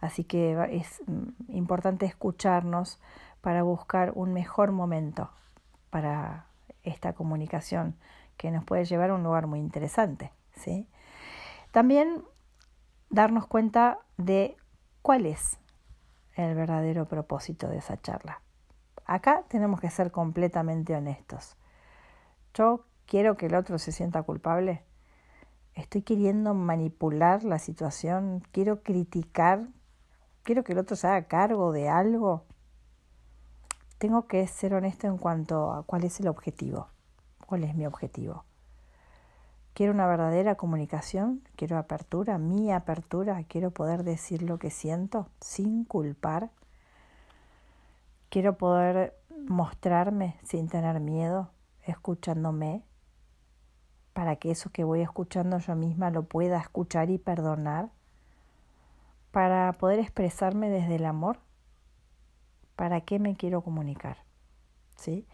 Así 0.00 0.24
que 0.24 0.56
es 0.70 1.00
mm, 1.06 1.52
importante 1.52 2.06
escucharnos 2.06 3.00
para 3.40 3.62
buscar 3.62 4.12
un 4.14 4.32
mejor 4.32 4.72
momento 4.72 5.30
para 5.90 6.46
esta 6.82 7.12
comunicación 7.12 7.96
que 8.36 8.50
nos 8.50 8.64
puede 8.64 8.84
llevar 8.84 9.10
a 9.10 9.14
un 9.14 9.22
lugar 9.22 9.46
muy 9.46 9.60
interesante. 9.60 10.32
¿sí? 10.54 10.88
También 11.70 12.24
darnos 13.12 13.46
cuenta 13.46 13.98
de 14.16 14.56
cuál 15.02 15.26
es 15.26 15.58
el 16.34 16.54
verdadero 16.54 17.06
propósito 17.06 17.68
de 17.68 17.76
esa 17.76 18.00
charla. 18.00 18.40
Acá 19.04 19.44
tenemos 19.48 19.80
que 19.80 19.90
ser 19.90 20.10
completamente 20.10 20.96
honestos. 20.96 21.56
Yo 22.54 22.86
quiero 23.06 23.36
que 23.36 23.46
el 23.46 23.54
otro 23.54 23.78
se 23.78 23.92
sienta 23.92 24.22
culpable. 24.22 24.82
Estoy 25.74 26.02
queriendo 26.02 26.54
manipular 26.54 27.44
la 27.44 27.58
situación, 27.58 28.42
quiero 28.50 28.82
criticar, 28.82 29.68
quiero 30.42 30.64
que 30.64 30.72
el 30.72 30.78
otro 30.78 30.96
se 30.96 31.06
haga 31.06 31.28
cargo 31.28 31.70
de 31.72 31.90
algo. 31.90 32.46
Tengo 33.98 34.26
que 34.26 34.46
ser 34.46 34.72
honesto 34.72 35.06
en 35.06 35.18
cuanto 35.18 35.70
a 35.72 35.82
cuál 35.84 36.04
es 36.04 36.18
el 36.18 36.28
objetivo, 36.28 36.88
cuál 37.46 37.64
es 37.64 37.74
mi 37.74 37.86
objetivo. 37.86 38.44
Quiero 39.74 39.92
una 39.92 40.06
verdadera 40.06 40.56
comunicación, 40.56 41.42
quiero 41.56 41.78
apertura, 41.78 42.36
mi 42.36 42.70
apertura, 42.70 43.42
quiero 43.48 43.70
poder 43.70 44.04
decir 44.04 44.42
lo 44.42 44.58
que 44.58 44.70
siento 44.70 45.30
sin 45.40 45.84
culpar. 45.84 46.50
Quiero 48.28 48.58
poder 48.58 49.16
mostrarme 49.48 50.36
sin 50.42 50.68
tener 50.68 51.00
miedo, 51.00 51.50
escuchándome, 51.86 52.82
para 54.12 54.36
que 54.36 54.50
eso 54.50 54.70
que 54.70 54.84
voy 54.84 55.00
escuchando 55.00 55.58
yo 55.58 55.74
misma 55.74 56.10
lo 56.10 56.24
pueda 56.24 56.58
escuchar 56.58 57.08
y 57.08 57.16
perdonar, 57.16 57.90
para 59.30 59.72
poder 59.72 60.00
expresarme 60.00 60.68
desde 60.68 60.96
el 60.96 61.06
amor. 61.06 61.38
¿Para 62.76 63.00
qué 63.00 63.18
me 63.18 63.36
quiero 63.36 63.62
comunicar? 63.62 64.18
¿Sí? 64.96 65.26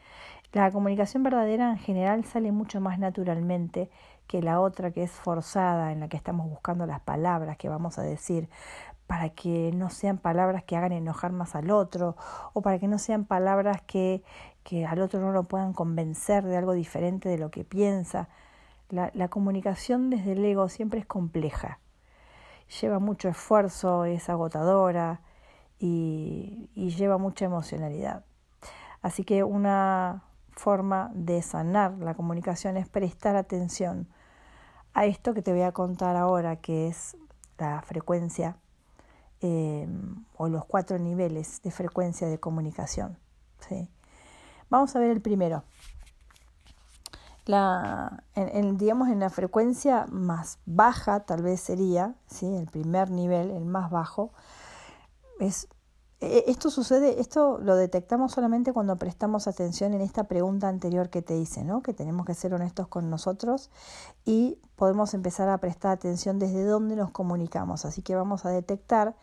La 0.53 0.71
comunicación 0.71 1.25
verdadera 1.25 1.71
en 1.71 1.79
general 1.79 2.25
sale 2.25 2.53
mucho 2.53 2.81
más 2.81 2.99
naturalmente 2.99 3.91
que 4.29 4.43
la 4.43 4.61
otra 4.61 4.93
que 4.93 5.03
es 5.03 5.11
forzada, 5.11 5.91
en 5.91 6.01
la 6.01 6.09
que 6.09 6.17
estamos 6.17 6.49
buscando 6.49 6.87
las 6.87 7.01
palabras 7.01 7.57
que 7.57 7.69
vamos 7.69 7.99
a 7.99 8.03
decir, 8.03 8.49
para 9.09 9.31
que 9.31 9.73
no 9.75 9.89
sean 9.89 10.19
palabras 10.19 10.63
que 10.65 10.77
hagan 10.77 10.93
enojar 10.93 11.33
más 11.33 11.57
al 11.57 11.71
otro, 11.71 12.15
o 12.53 12.61
para 12.61 12.79
que 12.79 12.87
no 12.87 12.99
sean 12.99 13.25
palabras 13.25 13.83
que, 13.83 14.23
que 14.63 14.87
al 14.87 15.01
otro 15.01 15.19
no 15.19 15.33
lo 15.33 15.45
puedan 15.45 15.73
convencer 15.73 16.45
de 16.45 16.59
algo 16.59 16.75
diferente 16.75 17.29
de 17.31 17.39
lo 17.39 17.51
que 17.51 17.65
piensa. 17.65 18.29
La, 18.91 19.11
la 19.15 19.29
comunicación 19.29 20.11
desde 20.11 20.33
el 20.33 20.45
ego 20.45 20.69
siempre 20.69 21.01
es 21.01 21.07
compleja, 21.07 21.81
lleva 22.81 22.99
mucho 22.99 23.29
esfuerzo, 23.31 24.05
es 24.05 24.29
agotadora 24.29 25.23
y, 25.79 26.71
y 26.75 26.91
lleva 26.91 27.17
mucha 27.17 27.47
emocionalidad. 27.47 28.25
Así 29.01 29.25
que 29.25 29.43
una 29.43 30.23
forma 30.53 31.11
de 31.15 31.41
sanar 31.41 31.93
la 31.93 32.15
comunicación 32.15 32.77
es 32.77 32.89
prestar 32.89 33.37
atención 33.37 34.09
a 34.99 35.05
esto 35.05 35.33
que 35.33 35.43
te 35.43 35.53
voy 35.53 35.63
a 35.63 35.71
contar 35.71 36.17
ahora, 36.17 36.57
que 36.57 36.89
es 36.89 37.17
la 37.57 37.81
frecuencia 37.83 38.57
em, 39.41 40.25
o 40.37 40.49
los 40.49 40.65
cuatro 40.65 40.99
niveles 40.99 41.63
de 41.63 41.71
frecuencia 41.71 42.27
de 42.27 42.41
comunicación. 42.41 43.17
¿sí? 43.61 43.89
Vamos 44.69 44.97
a 44.97 44.99
ver 44.99 45.13
el 45.13 45.21
primero. 45.21 45.63
La, 47.45 48.25
en, 48.35 48.77
digamos 48.77 49.09
en 49.09 49.21
la 49.21 49.31
frecuencia 49.31 50.05
más 50.11 50.59
baja 50.67 51.21
tal 51.21 51.43
vez 51.43 51.61
sería, 51.61 52.17
¿sí? 52.27 52.53
el 52.57 52.67
primer 52.67 53.13
nivel, 53.13 53.53
el 53.53 53.67
más 53.67 53.93
bajo, 53.93 54.33
es 55.39 55.69
esto 56.21 56.71
sucede, 56.71 57.21
esto 57.21 57.59
lo 57.59 57.77
detectamos 57.77 58.33
solamente 58.33 58.73
cuando 58.73 58.97
prestamos 58.97 59.47
atención 59.47 59.95
en 59.95 60.01
esta 60.01 60.25
pregunta 60.25 60.69
anterior 60.69 61.11
que 61.11 61.23
te 61.23 61.37
hice, 61.37 61.63
¿no? 61.63 61.81
Que 61.81 61.95
tenemos 61.95 62.27
que 62.27 62.35
ser 62.35 62.55
honestos 62.55 62.89
con 62.89 63.09
nosotros 63.09 63.71
y 64.25 64.59
podemos 64.75 65.15
empezar 65.15 65.49
a 65.49 65.59
prestar 65.59 65.93
atención 65.93 66.41
desde 66.41 66.65
dónde 66.65 66.97
nos 66.97 67.13
comunicamos. 67.13 67.85
Así 67.85 68.03
que 68.03 68.17
vamos 68.17 68.45
a 68.45 68.51
detectar 68.51 69.15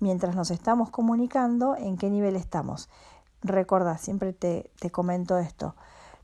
mientras 0.00 0.34
nos 0.34 0.50
estamos 0.50 0.88
comunicando 0.88 1.76
en 1.76 1.98
qué 1.98 2.08
nivel 2.08 2.36
estamos. 2.36 2.88
Recuerda, 3.42 3.98
siempre 3.98 4.32
te, 4.32 4.70
te 4.80 4.90
comento 4.90 5.38
esto. 5.38 5.74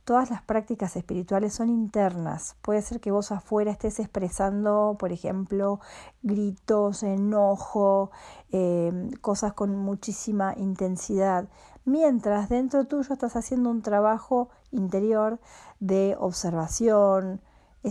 Todas 0.06 0.30
las 0.30 0.40
prácticas 0.40 0.94
espirituales 0.94 1.52
son 1.52 1.68
internas. 1.68 2.54
Puede 2.62 2.80
ser 2.80 3.00
que 3.00 3.10
vos 3.10 3.32
afuera 3.32 3.72
estés 3.72 3.98
expresando, 3.98 4.94
por 5.00 5.10
ejemplo, 5.10 5.80
gritos, 6.22 7.02
enojo, 7.02 8.12
eh, 8.52 9.10
cosas 9.20 9.52
con 9.54 9.75
muchísima 9.75 10.54
intensidad, 10.56 11.48
mientras 11.84 12.48
dentro 12.48 12.84
tuyo 12.84 13.12
estás 13.12 13.34
haciendo 13.34 13.68
un 13.68 13.82
trabajo 13.82 14.48
interior 14.70 15.40
de 15.80 16.14
observación. 16.20 17.40
E, 17.82 17.90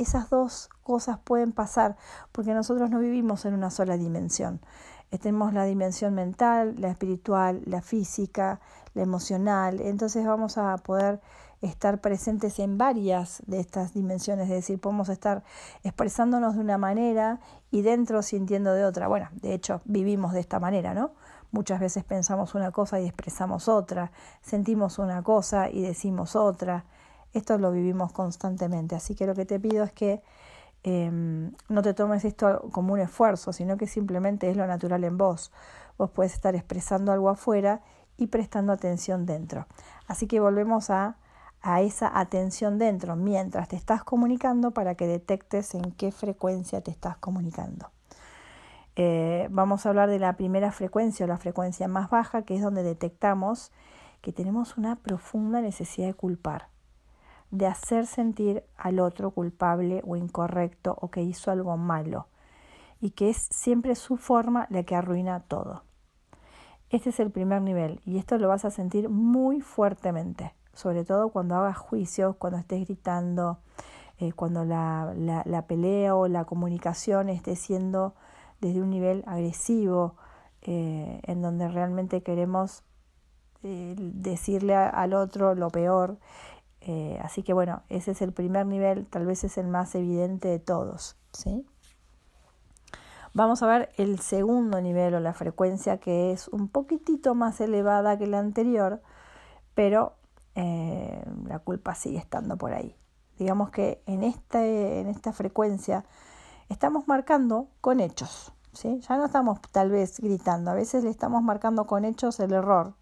esas 0.00 0.30
dos 0.30 0.70
cosas 0.84 1.18
pueden 1.18 1.50
pasar 1.50 1.96
porque 2.30 2.54
nosotros 2.54 2.90
no 2.90 3.00
vivimos 3.00 3.44
en 3.44 3.54
una 3.54 3.72
sola 3.72 3.96
dimensión. 3.96 4.60
Tenemos 5.10 5.52
la 5.52 5.64
dimensión 5.64 6.14
mental, 6.14 6.76
la 6.78 6.90
espiritual, 6.90 7.62
la 7.64 7.82
física, 7.82 8.60
la 8.94 9.02
emocional. 9.02 9.80
Entonces 9.80 10.24
vamos 10.24 10.58
a 10.58 10.76
poder 10.78 11.20
estar 11.62 12.00
presentes 12.00 12.58
en 12.58 12.78
varias 12.78 13.42
de 13.46 13.60
estas 13.60 13.94
dimensiones, 13.94 14.44
es 14.44 14.56
decir, 14.56 14.78
podemos 14.78 15.08
estar 15.08 15.42
expresándonos 15.82 16.54
de 16.54 16.60
una 16.60 16.78
manera 16.78 17.40
y 17.70 17.82
dentro 17.82 18.22
sintiendo 18.22 18.72
de 18.74 18.84
otra. 18.84 19.08
Bueno, 19.08 19.28
de 19.32 19.54
hecho, 19.54 19.80
vivimos 19.84 20.32
de 20.32 20.40
esta 20.40 20.60
manera, 20.60 20.94
¿no? 20.94 21.12
Muchas 21.50 21.80
veces 21.80 22.04
pensamos 22.04 22.54
una 22.54 22.70
cosa 22.70 23.00
y 23.00 23.06
expresamos 23.06 23.68
otra, 23.68 24.12
sentimos 24.42 24.98
una 24.98 25.22
cosa 25.22 25.70
y 25.70 25.82
decimos 25.82 26.36
otra. 26.36 26.84
Esto 27.32 27.58
lo 27.58 27.72
vivimos 27.72 28.12
constantemente, 28.12 28.94
así 28.94 29.14
que 29.14 29.26
lo 29.26 29.34
que 29.34 29.46
te 29.46 29.58
pido 29.58 29.84
es 29.84 29.92
que 29.92 30.22
em, 30.82 31.52
no 31.68 31.82
te 31.82 31.94
tomes 31.94 32.24
esto 32.24 32.68
como 32.72 32.92
un 32.92 33.00
esfuerzo, 33.00 33.52
sino 33.52 33.76
que 33.76 33.86
simplemente 33.86 34.50
es 34.50 34.56
lo 34.56 34.66
natural 34.66 35.04
en 35.04 35.16
vos. 35.16 35.52
Vos 35.98 36.10
puedes 36.10 36.34
estar 36.34 36.54
expresando 36.54 37.12
algo 37.12 37.30
afuera 37.30 37.80
y 38.16 38.26
prestando 38.26 38.72
atención 38.72 39.26
dentro. 39.26 39.66
Así 40.06 40.26
que 40.26 40.40
volvemos 40.40 40.90
a 40.90 41.16
a 41.68 41.80
esa 41.80 42.16
atención 42.16 42.78
dentro 42.78 43.16
mientras 43.16 43.66
te 43.66 43.74
estás 43.74 44.04
comunicando 44.04 44.70
para 44.70 44.94
que 44.94 45.08
detectes 45.08 45.74
en 45.74 45.90
qué 45.90 46.12
frecuencia 46.12 46.80
te 46.80 46.92
estás 46.92 47.16
comunicando. 47.16 47.90
Eh, 48.94 49.48
vamos 49.50 49.84
a 49.84 49.88
hablar 49.88 50.08
de 50.08 50.20
la 50.20 50.36
primera 50.36 50.70
frecuencia 50.70 51.26
o 51.26 51.28
la 51.28 51.38
frecuencia 51.38 51.88
más 51.88 52.08
baja, 52.08 52.42
que 52.42 52.54
es 52.54 52.62
donde 52.62 52.84
detectamos 52.84 53.72
que 54.20 54.32
tenemos 54.32 54.78
una 54.78 54.94
profunda 54.94 55.60
necesidad 55.60 56.06
de 56.06 56.14
culpar, 56.14 56.68
de 57.50 57.66
hacer 57.66 58.06
sentir 58.06 58.62
al 58.76 59.00
otro 59.00 59.32
culpable 59.32 60.02
o 60.06 60.14
incorrecto 60.14 60.96
o 61.00 61.10
que 61.10 61.22
hizo 61.22 61.50
algo 61.50 61.76
malo, 61.76 62.28
y 63.00 63.10
que 63.10 63.28
es 63.28 63.48
siempre 63.50 63.96
su 63.96 64.16
forma 64.16 64.68
la 64.70 64.84
que 64.84 64.94
arruina 64.94 65.40
todo. 65.40 65.82
Este 66.90 67.10
es 67.10 67.18
el 67.18 67.32
primer 67.32 67.60
nivel 67.60 68.00
y 68.04 68.18
esto 68.18 68.38
lo 68.38 68.46
vas 68.46 68.64
a 68.64 68.70
sentir 68.70 69.08
muy 69.08 69.60
fuertemente 69.60 70.54
sobre 70.76 71.04
todo 71.04 71.30
cuando 71.30 71.56
hagas 71.56 71.78
juicios, 71.78 72.36
cuando 72.36 72.58
estés 72.58 72.84
gritando, 72.84 73.58
eh, 74.18 74.32
cuando 74.32 74.64
la, 74.64 75.12
la, 75.16 75.66
pelea 75.66 76.14
o 76.14 76.28
la 76.28 76.44
comunicación 76.44 77.30
esté 77.30 77.56
siendo 77.56 78.14
desde 78.60 78.82
un 78.82 78.90
nivel 78.90 79.24
agresivo, 79.26 80.16
eh, 80.62 81.20
en 81.24 81.42
donde 81.42 81.68
realmente 81.68 82.22
queremos 82.22 82.82
eh, 83.62 83.94
decirle 83.96 84.74
al 84.74 85.14
otro 85.14 85.54
lo 85.54 85.70
peor. 85.70 86.18
así 87.22 87.42
que 87.42 87.52
bueno, 87.52 87.82
ese 87.88 88.12
es 88.12 88.22
el 88.22 88.32
primer 88.32 88.66
nivel, 88.66 89.06
tal 89.06 89.26
vez 89.26 89.44
es 89.44 89.58
el 89.58 89.66
más 89.66 89.94
evidente 89.94 90.48
de 90.48 90.58
todos. 90.58 91.16
¿sí? 91.32 91.66
Vamos 93.32 93.62
a 93.62 93.66
ver 93.66 93.90
el 93.96 94.18
segundo 94.20 94.80
nivel 94.80 95.14
o 95.14 95.20
la 95.20 95.32
frecuencia 95.32 95.98
que 95.98 96.32
es 96.32 96.48
un 96.48 96.68
poquitito 96.68 97.34
más 97.34 97.60
elevada 97.60 98.18
que 98.18 98.26
la 98.26 98.38
anterior, 98.38 99.02
pero 99.74 100.14
eh, 100.56 101.22
la 101.44 101.58
culpa 101.58 101.94
sigue 101.94 102.18
estando 102.18 102.56
por 102.56 102.72
ahí. 102.72 102.96
Digamos 103.38 103.70
que 103.70 104.02
en, 104.06 104.22
este, 104.22 105.00
en 105.00 105.08
esta 105.08 105.34
frecuencia 105.34 106.06
estamos 106.70 107.06
marcando 107.06 107.68
con 107.82 108.00
hechos. 108.00 108.52
¿sí? 108.72 109.00
Ya 109.06 109.18
no 109.18 109.26
estamos 109.26 109.60
tal 109.70 109.90
vez 109.90 110.18
gritando, 110.18 110.70
a 110.70 110.74
veces 110.74 111.04
le 111.04 111.10
estamos 111.10 111.42
marcando 111.42 111.86
con 111.86 112.06
hechos 112.06 112.40
el 112.40 112.54
error, 112.54 112.94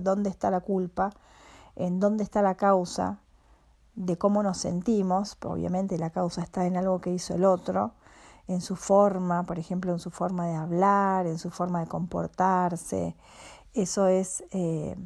dónde 0.00 0.30
está 0.30 0.50
la 0.52 0.60
culpa, 0.60 1.10
en 1.74 1.98
dónde 1.98 2.22
está 2.22 2.40
la 2.40 2.54
causa, 2.54 3.18
de 3.96 4.16
cómo 4.16 4.44
nos 4.44 4.58
sentimos, 4.58 5.36
obviamente 5.44 5.98
la 5.98 6.10
causa 6.10 6.42
está 6.42 6.66
en 6.66 6.76
algo 6.76 7.00
que 7.00 7.10
hizo 7.10 7.34
el 7.34 7.44
otro, 7.44 7.94
en 8.46 8.60
su 8.60 8.76
forma, 8.76 9.42
por 9.42 9.58
ejemplo, 9.58 9.90
en 9.90 9.98
su 9.98 10.12
forma 10.12 10.46
de 10.46 10.54
hablar, 10.54 11.26
en 11.26 11.38
su 11.38 11.50
forma 11.50 11.80
de 11.80 11.88
comportarse. 11.88 13.16
Eso 13.74 14.06
es 14.06 14.44
eh, 14.52 14.96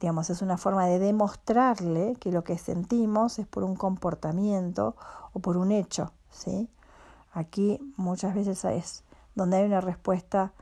Digamos, 0.00 0.30
es 0.30 0.42
una 0.42 0.56
forma 0.56 0.86
de 0.86 0.98
demostrarle 0.98 2.16
que 2.20 2.32
lo 2.32 2.44
que 2.44 2.58
sentimos 2.58 3.38
es 3.38 3.46
por 3.46 3.64
un 3.64 3.76
comportamiento 3.76 4.96
o 5.32 5.40
por 5.40 5.56
un 5.56 5.72
hecho, 5.72 6.12
¿sí? 6.30 6.68
Aquí 7.32 7.80
muchas 7.96 8.34
veces 8.34 8.64
es 8.64 9.04
donde 9.34 9.58
hay 9.58 9.64
una 9.64 9.80
respuesta 9.80 10.52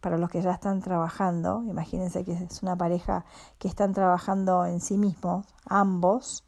para 0.00 0.18
los 0.18 0.30
que 0.30 0.42
ya 0.42 0.52
están 0.52 0.80
trabajando. 0.80 1.62
Imagínense 1.66 2.24
que 2.24 2.32
es 2.32 2.62
una 2.62 2.76
pareja 2.76 3.24
que 3.58 3.68
están 3.68 3.92
trabajando 3.92 4.66
en 4.66 4.80
sí 4.80 4.98
mismos, 4.98 5.46
ambos, 5.66 6.44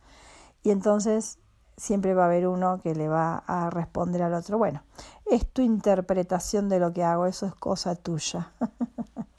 y 0.62 0.70
entonces 0.70 1.38
siempre 1.76 2.14
va 2.14 2.24
a 2.24 2.26
haber 2.26 2.46
uno 2.46 2.80
que 2.80 2.94
le 2.94 3.08
va 3.08 3.42
a 3.46 3.70
responder 3.70 4.22
al 4.22 4.34
otro, 4.34 4.58
bueno, 4.58 4.82
es 5.26 5.46
tu 5.46 5.62
interpretación 5.62 6.68
de 6.68 6.78
lo 6.78 6.92
que 6.92 7.04
hago, 7.04 7.26
eso 7.26 7.46
es 7.46 7.54
cosa 7.54 7.94
tuya. 7.94 8.52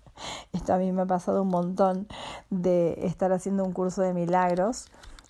Esto 0.53 0.73
a 0.73 0.77
mí 0.77 0.91
me 0.91 1.03
ha 1.03 1.05
pasado 1.05 1.41
un 1.41 1.49
montón 1.49 2.07
de 2.49 3.05
estar 3.05 3.31
haciendo 3.31 3.63
un 3.63 3.73
curso 3.73 4.01
de 4.01 4.13
milagros 4.13 4.87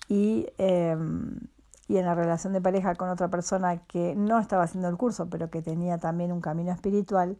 y, 0.08 0.46
em, 0.58 1.40
y 1.88 1.98
en 1.98 2.06
la 2.06 2.14
relación 2.14 2.52
de 2.52 2.60
pareja 2.60 2.94
con 2.94 3.08
otra 3.08 3.28
persona 3.28 3.78
que 3.86 4.14
no 4.14 4.38
estaba 4.38 4.64
haciendo 4.64 4.88
el 4.88 4.96
curso, 4.96 5.28
pero 5.28 5.50
que 5.50 5.62
tenía 5.62 5.98
también 5.98 6.32
un 6.32 6.40
camino 6.40 6.72
espiritual, 6.72 7.38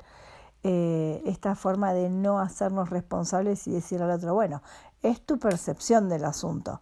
eh, 0.62 1.22
esta 1.26 1.54
forma 1.54 1.92
de 1.92 2.10
no 2.10 2.40
hacernos 2.40 2.90
responsables 2.90 3.68
y 3.68 3.72
decir 3.72 4.02
al 4.02 4.10
otro, 4.10 4.34
bueno, 4.34 4.62
es 5.02 5.24
tu 5.24 5.38
percepción 5.38 6.08
del 6.08 6.24
asunto. 6.24 6.80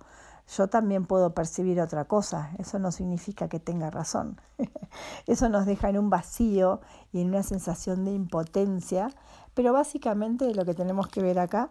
yo 0.57 0.69
también 0.69 1.07
puedo 1.07 1.35
percibir 1.35 1.81
otra 1.81 2.05
cosa. 2.05 2.51
Eso 2.59 2.79
no 2.79 2.93
significa 2.93 3.49
que 3.49 3.61
tenga 3.61 3.91
razón. 3.91 4.41
Eso 5.27 5.49
nos 5.49 5.67
deja 5.67 5.89
en 5.89 5.99
un 5.99 6.11
vacío 6.11 6.81
y 7.13 7.21
en 7.23 7.29
una 7.29 7.43
sensación 7.43 8.05
de 8.05 8.13
impotencia. 8.13 9.11
Pero 9.55 9.73
básicamente 9.73 10.53
lo 10.55 10.65
que 10.65 10.75
tenemos 10.75 11.09
que 11.09 11.23
ver 11.23 11.39
acá 11.39 11.71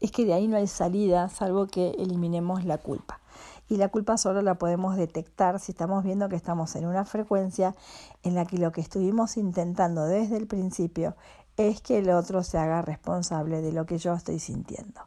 es 0.00 0.12
que 0.12 0.24
de 0.24 0.34
ahí 0.34 0.46
no 0.48 0.56
hay 0.56 0.66
salida 0.66 1.28
salvo 1.28 1.66
que 1.66 1.90
eliminemos 1.98 2.64
la 2.64 2.78
culpa. 2.78 3.20
Y 3.68 3.76
la 3.76 3.88
culpa 3.88 4.16
solo 4.16 4.40
la 4.40 4.54
podemos 4.54 4.96
detectar 4.96 5.60
si 5.60 5.72
estamos 5.72 6.02
viendo 6.02 6.28
que 6.28 6.36
estamos 6.36 6.74
en 6.76 6.86
una 6.86 7.04
frecuencia 7.04 7.74
en 8.22 8.34
la 8.34 8.46
que 8.46 8.56
lo 8.56 8.72
que 8.72 8.80
estuvimos 8.80 9.36
intentando 9.36 10.04
desde 10.04 10.38
el 10.38 10.46
principio 10.46 11.16
es 11.56 11.82
que 11.82 11.98
el 11.98 12.10
otro 12.10 12.42
se 12.42 12.56
haga 12.56 12.80
responsable 12.80 13.60
de 13.60 13.72
lo 13.72 13.84
que 13.84 13.98
yo 13.98 14.14
estoy 14.14 14.38
sintiendo. 14.38 15.02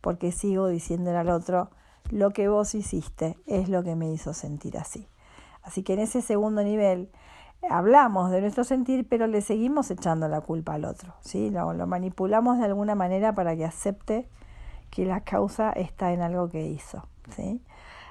Porque 0.00 0.32
sigo 0.32 0.68
diciéndole 0.68 1.18
al 1.18 1.28
otro, 1.28 1.68
lo 2.10 2.30
que 2.30 2.48
vos 2.48 2.74
hiciste 2.74 3.36
es 3.46 3.68
lo 3.68 3.82
que 3.82 3.96
me 3.96 4.10
hizo 4.10 4.32
sentir 4.32 4.78
así. 4.78 5.08
Así 5.62 5.82
que 5.82 5.94
en 5.94 5.98
ese 5.98 6.22
segundo 6.22 6.62
nivel 6.62 7.10
hablamos 7.68 8.30
de 8.30 8.40
nuestro 8.40 8.64
sentir, 8.64 9.06
pero 9.08 9.26
le 9.26 9.40
seguimos 9.40 9.90
echando 9.90 10.28
la 10.28 10.40
culpa 10.40 10.74
al 10.74 10.84
otro, 10.84 11.14
¿sí? 11.20 11.50
Lo, 11.50 11.72
lo 11.72 11.86
manipulamos 11.86 12.58
de 12.58 12.64
alguna 12.64 12.94
manera 12.94 13.34
para 13.34 13.56
que 13.56 13.64
acepte 13.64 14.28
que 14.90 15.04
la 15.04 15.20
causa 15.20 15.70
está 15.72 16.12
en 16.12 16.22
algo 16.22 16.48
que 16.48 16.66
hizo, 16.66 17.06
¿sí? 17.34 17.60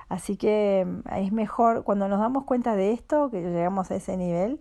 Así 0.09 0.37
que 0.37 0.85
mm, 0.85 1.13
es 1.15 1.31
mejor, 1.31 1.83
cuando 1.83 2.07
nos 2.07 2.19
damos 2.19 2.43
cuenta 2.43 2.75
de 2.75 2.91
esto, 2.91 3.29
que 3.29 3.41
llegamos 3.41 3.91
a 3.91 3.95
ese 3.95 4.17
nivel, 4.17 4.59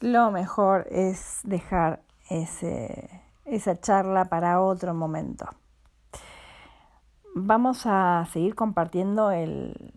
lo 0.00 0.30
mejor 0.30 0.86
es 0.90 1.40
dejar 1.44 2.00
ese, 2.28 3.22
esa 3.44 3.80
charla 3.80 4.26
para 4.26 4.60
otro 4.60 4.94
momento. 4.94 5.46
Vamos 7.34 7.86
a 7.86 8.28
seguir 8.30 8.54
compartiendo 8.54 9.30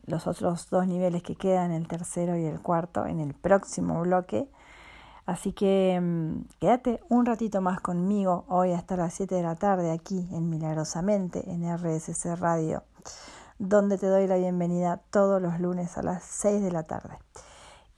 los 0.06 0.26
otros 0.26 0.70
dos 0.70 0.88
niveles 0.88 1.22
que 1.22 1.36
quedan, 1.36 1.72
el 1.72 1.86
tercero 1.86 2.38
y 2.38 2.46
el 2.46 2.62
cuarto, 2.62 3.06
en 3.06 3.20
el 3.20 3.34
próximo 3.34 4.00
bloque. 4.02 4.50
Así 5.26 5.52
que 5.52 6.00
mm, 6.02 6.60
quédate 6.62 7.02
un 7.10 7.26
ratito 7.26 7.60
más 7.60 7.82
conmigo 7.82 8.46
hoy 8.48 8.72
hasta 8.72 8.96
las 8.96 9.16
7 9.16 9.36
de 9.36 9.44
la 9.44 9.56
tarde 9.56 9.92
aquí 9.92 10.30
en 10.32 10.50
Milagrosamente 10.50 11.44
en 11.52 11.66
RSC 11.76 12.38
Radio, 12.38 12.84
donde 13.60 13.98
te 13.98 14.08
doy 14.08 14.28
la 14.28 14.38
bienvenida 14.38 15.02
todos 15.10 15.42
los 15.42 15.60
lunes 15.60 15.98
a 15.98 16.04
las 16.04 16.24
6 16.24 16.64
de 16.64 16.72
la 16.72 16.84
tarde. 16.84 17.18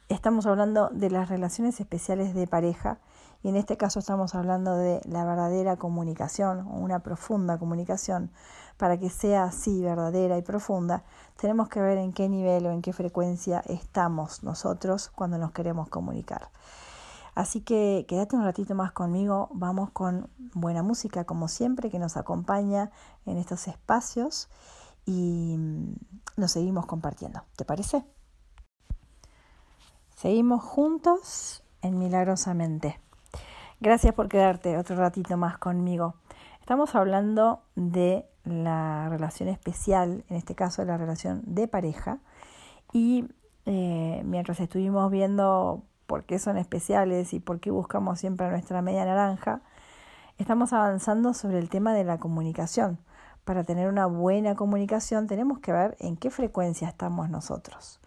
Estamos 0.10 0.48
hablando 0.48 0.90
de 0.90 1.12
las 1.12 1.30
relaciones 1.30 1.80
especiales 1.80 2.34
de 2.34 2.48
pareja 2.48 2.98
y 3.44 3.50
en 3.50 3.56
este 3.56 3.78
caso 3.78 4.00
estamos 4.00 4.34
hablando 4.34 4.76
de 4.76 5.00
la 5.06 5.26
verdadera 5.26 5.76
comunicación 5.76 6.66
una 6.68 7.00
profunda 7.00 7.60
comunicación 7.60 8.32
para 8.78 8.98
que 8.98 9.10
sea 9.10 9.44
así 9.44 9.82
verdadera 9.82 10.38
y 10.38 10.42
profunda, 10.42 11.04
tenemos 11.36 11.68
que 11.70 11.82
ver 11.82 11.98
en 11.98 12.14
qué 12.14 12.30
nivel 12.30 12.66
o 12.68 12.72
en 12.72 12.82
qué 12.82 12.94
frecuencia 12.94 13.62
estamos 13.68 14.44
nosotros 14.44 15.12
cuando 15.14 15.38
nos 15.38 15.52
queremos 15.52 15.90
comunicar. 15.90 16.50
Así 17.36 17.62
que 17.62 18.06
quédate 18.08 18.36
un 18.36 18.44
ratito 18.44 18.74
más 18.74 18.92
conmigo, 18.92 19.50
vamos 19.54 19.92
con 19.92 20.30
buena 20.56 20.82
música 20.82 21.24
como 21.26 21.48
siempre 21.48 21.92
que 21.92 22.00
nos 22.00 22.18
acompaña 22.18 22.90
en 23.26 23.38
estos 23.38 23.68
espacios 23.68 24.50
y 25.06 25.56
mm, 25.58 25.96
nos 26.36 26.52
seguimos 26.52 26.88
compartiendo. 26.88 27.44
¿Te 27.56 27.64
parece? 27.64 28.04
Seguimos 30.16 30.64
juntos 30.64 31.64
en 31.84 32.00
Milagrosamente. 32.00 33.00
Gracias 33.80 34.16
por 34.16 34.30
quedarte 34.30 34.76
otro 34.76 34.96
ratito 34.96 35.38
más 35.38 35.60
conmigo. 35.60 36.16
Estamos 36.60 36.96
hablando 36.96 37.62
de 37.76 38.28
la 38.48 39.10
relación 39.10 39.50
especial, 39.50 40.24
en 40.30 40.38
este 40.38 40.56
caso 40.56 40.84
la 40.86 40.98
relación 40.98 41.42
de 41.46 41.68
pareja, 41.68 42.20
y 42.94 43.26
eh, 43.66 44.22
mientras 44.26 44.60
estuvimos 44.60 45.12
viendo 45.12 45.84
por 46.06 46.24
qué 46.24 46.40
son 46.40 46.58
especiales 46.58 47.34
y 47.34 47.40
por 47.40 47.60
qué 47.60 47.70
buscamos 47.70 48.20
siempre 48.20 48.50
nuestra 48.50 48.82
media 48.82 49.06
naranja, 49.06 49.62
estamos 50.38 50.74
avanzando 50.74 51.34
sobre 51.34 51.60
el 51.60 51.70
tema 51.70 51.94
de 51.94 52.04
la 52.04 52.18
comunicación. 52.18 53.00
Para 53.44 53.64
tener 53.64 53.88
una 53.88 54.06
buena 54.06 54.56
comunicación 54.56 55.28
tenemos 55.28 55.60
que 55.60 55.72
ver 55.72 55.96
en 56.00 56.18
qué 56.18 56.30
frecuencia 56.30 56.88
estamos 56.88 57.30
nosotros. 57.30 58.00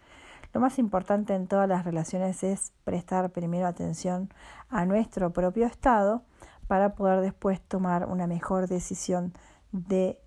Lo 0.53 0.59
más 0.59 0.79
importante 0.79 1.33
en 1.33 1.47
todas 1.47 1.69
las 1.69 1.85
relaciones 1.85 2.43
es 2.43 2.73
prestar 2.83 3.29
primero 3.31 3.67
atención 3.67 4.29
a 4.69 4.85
nuestro 4.85 5.31
propio 5.31 5.65
estado 5.65 6.23
para 6.67 6.93
poder 6.93 7.21
después 7.21 7.61
tomar 7.61 8.05
una 8.07 8.27
mejor 8.27 8.67
decisión 8.67 9.33
de 9.71 10.19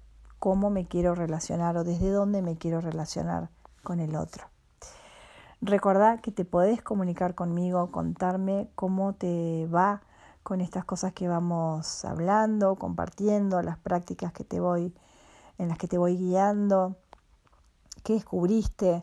cómo 0.45 0.69
me 0.69 0.87
quiero 0.87 1.15
relacionar 1.15 1.75
o 1.79 1.85
desde 1.85 2.11
dónde 2.11 2.43
me 2.43 2.59
quiero 2.59 2.83
relacionar 2.83 3.49
con 3.83 3.99
el 3.99 4.15
otro. 4.15 4.45
Recordá 5.63 6.19
que 6.19 6.33
te 6.33 6.45
podés 6.45 6.83
comunicar 6.83 7.35
conmigo, 7.35 7.91
contarme 7.91 8.69
cómo 8.75 9.15
te 9.15 9.67
va 9.75 10.03
con 10.43 10.61
estas 10.61 10.85
cosas 10.85 11.15
que 11.15 11.29
vamos 11.29 12.05
hablando, 12.05 12.77
compartiendo, 12.77 13.63
las 13.63 13.79
prácticas 13.79 14.35
que 14.35 14.45
te 14.45 14.61
voy, 14.61 14.95
en 15.57 15.69
las 15.69 15.79
que 15.79 15.89
te 15.89 15.97
voy 15.97 16.19
guiando, 16.19 16.97
qué 18.03 18.13
descubriste, 18.13 19.03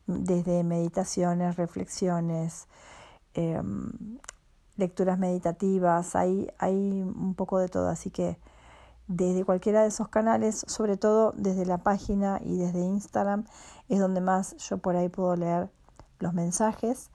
desde 0.08 0.64
meditaciones, 0.64 1.58
reflexiones, 1.58 2.70
em, 3.34 3.92
lecturas 4.78 5.20
meditativas, 5.20 6.16
hay, 6.16 6.50
hay 6.58 7.02
un 7.02 7.34
poco 7.36 7.60
de 7.60 7.68
todo, 7.68 7.90
así 7.90 8.12
que 8.12 8.38
desde 9.08 9.44
cualquiera 9.44 9.82
de 9.82 9.90
esos 9.90 10.08
canales, 10.08 10.64
sobre 10.66 10.96
todo 10.96 11.34
desde 11.36 11.66
la 11.66 11.80
página 11.80 12.40
y 12.42 12.60
desde 12.60 12.80
Instagram, 12.80 13.44
es 13.90 14.00
donde 14.00 14.22
más 14.22 14.56
yo 14.56 14.78
por 14.78 14.96
ahí 14.96 15.10
puedo 15.10 15.36
leer 15.36 15.70
los 16.20 16.34
mensajes 16.34 17.10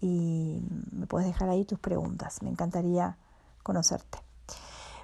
y 0.00 0.62
me 0.90 1.06
puedes 1.06 1.28
dejar 1.28 1.50
ahí 1.50 1.66
tus 1.66 1.78
preguntas. 1.78 2.40
Me 2.40 2.48
encantaría 2.48 3.18
conocerte. 3.62 4.18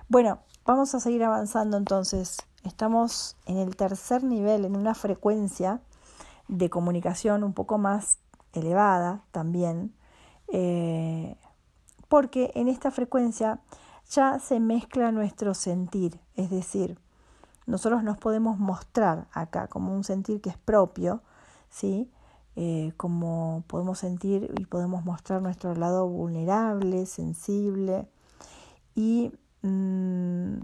Bueno, 0.09 0.39
Vamos 0.69 0.95
a 0.95 1.01
seguir 1.01 1.25
avanzando 1.25 1.79
entonces. 1.79 2.37
Estamos 2.63 3.39
en 3.47 3.57
el 3.57 3.75
tercer 3.75 4.23
nivel, 4.23 4.67
en 4.67 4.77
una 4.77 4.95
frecuencia 4.95 5.81
de 6.47 6.69
comunicación 6.69 7.43
un 7.43 7.55
poco 7.55 7.79
más 7.79 8.19
elevada 8.53 9.23
también, 9.33 9.95
eh, 10.49 11.37
porque 12.11 12.53
en 12.55 12.69
esta 12.69 12.91
frecuencia 12.91 13.61
ya 14.11 14.39
se 14.41 14.61
mezcla 14.61 15.11
nuestro 15.11 15.55
sentir, 15.55 16.21
es 16.37 16.51
decir, 16.51 16.99
nosotros 17.65 18.03
nos 18.03 18.19
podemos 18.19 18.59
mostrar 18.59 19.27
acá 19.33 19.69
como 19.69 19.95
un 19.95 20.05
sentir 20.05 20.43
que 20.43 20.51
es 20.51 20.59
propio, 20.59 21.23
¿sí? 21.71 22.11
Eh, 22.57 22.93
como 22.99 23.65
podemos 23.69 24.01
sentir 24.01 24.53
y 24.59 24.67
podemos 24.67 25.03
mostrar 25.03 25.41
nuestro 25.41 25.75
lado 25.75 26.07
vulnerable, 26.07 27.07
sensible 27.07 28.07
y 28.95 29.33
Mm, 29.69 30.61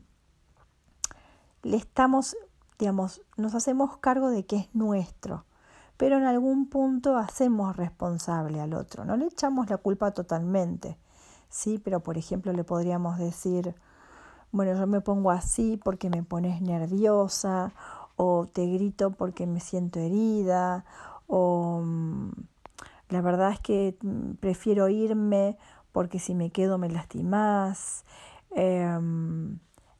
le 1.62 1.77
estamos, 1.77 2.37
digamos, 2.79 3.21
nos 3.37 3.55
hacemos 3.55 3.99
cargo 3.99 4.31
de 4.31 4.47
que 4.47 4.57
es 4.57 4.75
nuestro, 4.75 5.45
pero 5.97 6.17
en 6.17 6.25
algún 6.25 6.69
punto 6.69 7.17
hacemos 7.17 7.77
responsable 7.77 8.61
al 8.61 8.75
otro, 8.75 9.05
no 9.05 9.17
le 9.17 9.27
echamos 9.27 9.69
la 9.71 9.77
culpa 9.77 10.12
totalmente, 10.12 10.99
sí, 11.49 11.79
pero 11.79 12.01
por 12.01 12.19
ejemplo 12.19 12.53
le 12.53 12.64
podríamos 12.64 13.19
decir, 13.19 13.75
bueno, 14.53 14.75
yo 14.79 14.87
me 14.87 15.01
pongo 15.01 15.31
así 15.31 15.81
porque 15.83 16.11
me 16.11 16.23
pones 16.23 16.61
nerviosa, 16.61 17.73
o 18.17 18.47
te 18.47 18.67
grito 18.67 19.11
porque 19.11 19.47
me 19.47 19.61
siento 19.61 20.01
herida, 20.01 20.85
o 21.27 21.81
mm, 21.85 22.31
la 23.11 23.21
verdad 23.21 23.53
es 23.53 23.61
que 23.61 23.97
mm, 24.01 24.35
prefiero 24.35 24.88
irme 24.88 25.57
porque 25.93 26.19
si 26.19 26.35
me 26.35 26.51
quedo 26.51 26.77
me 26.77 26.88
lastimas. 26.88 28.05
Em, 28.55 29.59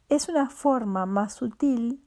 es 0.09 0.29
una 0.29 0.49
forma 0.49 1.05
más 1.05 1.33
sutil, 1.33 2.03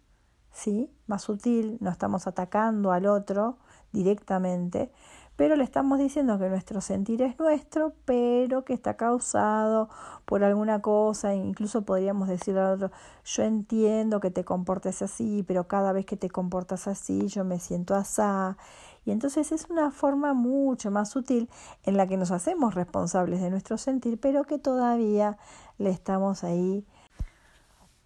¿sí? 0.52 0.90
Más 1.06 1.22
sutil, 1.22 1.78
no 1.80 1.90
estamos 1.90 2.26
atacando 2.26 2.92
al 2.92 3.06
otro 3.06 3.58
directamente, 3.92 4.90
pero 5.36 5.54
le 5.54 5.62
estamos 5.62 6.00
diciendo 6.00 6.36
que 6.38 6.48
nuestro 6.48 6.80
sentir 6.80 7.22
es 7.22 7.38
nuestro, 7.38 7.94
pero 8.04 8.64
que 8.64 8.72
está 8.74 8.96
causado 8.96 9.88
por 10.24 10.42
alguna 10.42 10.82
cosa, 10.82 11.32
incluso 11.34 11.82
podríamos 11.82 12.28
decir 12.28 12.58
al 12.58 12.74
otro, 12.74 12.90
yo 13.24 13.44
entiendo 13.44 14.18
que 14.18 14.30
te 14.32 14.44
comportes 14.44 15.00
así, 15.00 15.44
pero 15.46 15.68
cada 15.68 15.92
vez 15.92 16.06
que 16.06 16.16
te 16.16 16.28
comportas 16.28 16.88
así, 16.88 17.28
yo 17.28 17.44
me 17.44 17.60
siento 17.60 17.94
asá. 17.94 18.56
Y 19.04 19.12
entonces 19.12 19.52
es 19.52 19.70
una 19.70 19.90
forma 19.92 20.34
mucho 20.34 20.90
más 20.90 21.10
sutil 21.10 21.48
en 21.84 21.96
la 21.96 22.06
que 22.08 22.16
nos 22.16 22.30
hacemos 22.32 22.74
responsables 22.74 23.40
de 23.40 23.48
nuestro 23.48 23.78
sentir, 23.78 24.18
pero 24.20 24.42
que 24.44 24.58
todavía 24.58 25.38
le 25.78 25.90
estamos 25.90 26.44
ahí 26.44 26.86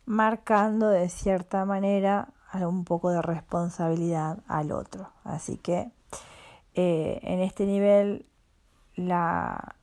marcando 0.04 0.88
de 0.88 1.08
cierta 1.08 1.64
manera 1.64 2.28
un 2.60 2.84
poco 2.84 3.10
de 3.10 3.22
responsabilidad 3.22 4.38
al 4.46 4.72
otro. 4.72 5.10
Así 5.24 5.56
que 5.56 5.90
eh, 6.74 7.18
en 7.22 7.40
este 7.40 7.66
nivel 7.66 8.26
la, 8.94 9.76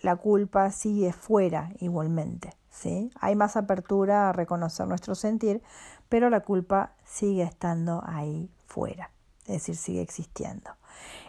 la 0.00 0.16
culpa 0.16 0.70
sigue 0.70 1.12
fuera 1.12 1.70
igualmente. 1.80 2.54
¿sí? 2.70 3.10
Hay 3.20 3.36
más 3.36 3.56
apertura 3.56 4.30
a 4.30 4.32
reconocer 4.32 4.86
nuestro 4.86 5.14
sentir, 5.14 5.62
pero 6.08 6.30
la 6.30 6.40
culpa 6.40 6.94
sigue 7.04 7.42
estando 7.42 8.02
ahí 8.06 8.50
fuera, 8.66 9.10
es 9.42 9.54
decir, 9.54 9.76
sigue 9.76 10.00
existiendo. 10.00 10.70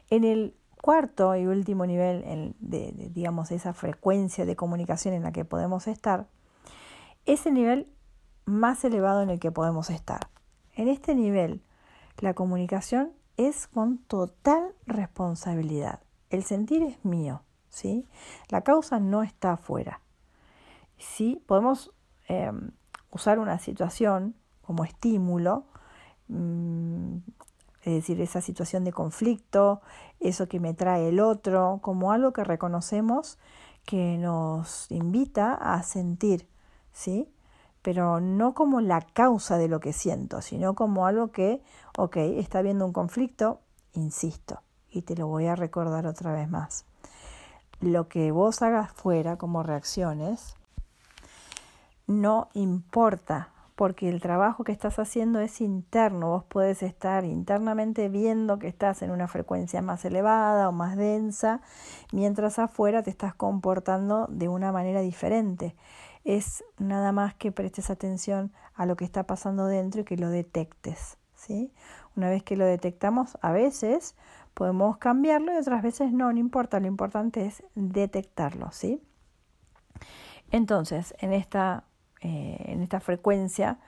En 0.10 0.24
el 0.24 0.56
cuarto 0.84 1.34
y 1.38 1.48
último 1.48 1.86
nivel 1.86 2.56
de, 2.60 2.92
de, 2.92 3.10
digamos, 3.10 3.52
esa 3.52 3.74
frecuencia 3.74 4.46
de 4.46 4.58
comunicación 4.58 5.14
en 5.14 5.24
la 5.24 5.32
que 5.32 5.46
podemos 5.46 5.88
estar, 5.88 6.28
es 7.26 7.46
el 7.46 7.54
nivel 7.54 7.88
más 8.44 8.84
elevado 8.84 9.22
en 9.22 9.30
el 9.30 9.40
que 9.40 9.50
podemos 9.50 9.90
estar. 9.90 10.28
En 10.74 10.90
este 10.90 11.16
nivel, 11.16 11.64
la 12.20 12.34
comunicación 12.34 13.14
es 13.38 13.68
con 13.68 14.00
total 14.00 14.76
responsabilidad. 14.86 16.02
El 16.30 16.44
sentir 16.44 16.84
es 16.84 17.06
mío, 17.06 17.44
¿sí? 17.70 18.06
La 18.50 18.60
causa 18.60 19.00
no 19.00 19.24
está 19.24 19.54
afuera. 19.54 20.02
Sí, 20.98 21.42
podemos 21.48 21.94
em, 22.28 22.72
usar 23.10 23.40
una 23.40 23.58
situación 23.58 24.36
como 24.62 24.84
estímulo, 24.84 25.64
mm, 26.28 27.20
es 27.84 27.94
decir, 27.94 28.22
esa 28.22 28.42
situación 28.42 28.84
de 28.84 28.94
conflicto, 28.94 29.82
eso 30.20 30.48
que 30.48 30.60
me 30.60 30.74
trae 30.74 31.10
el 31.10 31.20
otro, 31.20 31.80
como 31.82 32.12
algo 32.12 32.34
que 32.34 32.44
reconocemos 32.44 33.38
que 33.86 34.18
nos 34.18 34.90
invita 34.90 35.54
a 35.54 35.84
sentir, 35.84 36.48
¿sí? 36.94 37.30
pero 37.82 38.22
no 38.22 38.54
como 38.54 38.80
la 38.80 39.02
causa 39.02 39.58
de 39.58 39.68
lo 39.68 39.82
que 39.82 39.92
siento, 39.92 40.42
sino 40.42 40.74
como 40.74 41.06
algo 41.06 41.32
que, 41.32 41.62
ok, 41.98 42.16
está 42.16 42.60
habiendo 42.60 42.86
un 42.86 42.94
conflicto, 42.94 43.60
insisto, 43.92 44.62
y 44.90 45.02
te 45.02 45.16
lo 45.16 45.28
voy 45.28 45.48
a 45.48 45.56
recordar 45.56 46.08
otra 46.08 46.32
vez 46.32 46.50
más. 46.50 46.86
Lo 47.82 48.08
que 48.08 48.32
vos 48.32 48.62
hagas 48.62 48.94
fuera 48.94 49.38
como 49.38 49.64
reacciones 49.64 50.56
no 52.08 52.50
importa, 52.54 53.53
porque 53.84 54.08
el 54.08 54.22
trabajo 54.22 54.64
que 54.64 54.72
estás 54.72 54.98
haciendo 54.98 55.42
es 55.42 55.60
interno. 55.60 56.30
Vos 56.30 56.46
puedes 56.48 56.82
estar 56.84 57.26
internamente 57.26 58.08
viendo 58.08 58.58
que 58.58 58.70
estás 58.70 59.02
en 59.02 59.12
una 59.12 59.28
frecuencia 59.28 59.82
más 59.82 60.06
elevada 60.06 60.70
o 60.70 60.72
más 60.72 60.96
densa, 60.96 61.60
mientras 62.14 62.60
afuera 62.60 63.04
te 63.04 63.10
estás 63.10 63.36
comportando 63.36 64.28
de 64.30 64.48
una 64.48 64.72
manera 64.72 65.02
diferente 65.02 65.76
es 66.24 66.64
nada 66.78 67.12
más 67.12 67.36
que 67.36 67.52
prestes 67.52 67.90
atención 67.90 68.54
a 68.74 68.86
lo 68.86 68.96
que 68.96 69.04
está 69.04 69.24
pasando 69.24 69.66
dentro 69.66 70.00
y 70.00 70.06
que 70.06 70.16
lo 70.16 70.30
detectes. 70.30 71.18
¿sí? 71.36 71.74
Una 72.16 72.30
vez 72.30 72.42
que 72.42 72.56
lo 72.56 72.66
detectamos, 72.66 73.38
a 73.42 73.52
veces 73.52 74.16
podemos 74.54 74.96
cambiarlo 74.96 75.54
y 75.54 75.58
otras 75.58 75.84
veces 75.84 76.14
no, 76.14 76.32
no 76.32 76.40
importa, 76.40 76.80
lo 76.80 76.88
importante 76.88 77.46
es 77.46 77.62
detectarlo. 77.76 78.72
¿sí? 78.72 79.02
Entonces, 80.52 81.14
en 81.20 81.34
esta, 81.34 81.84
eh, 82.24 82.58
en 82.68 82.82
esta 82.82 83.02
frecuencia 83.02 83.80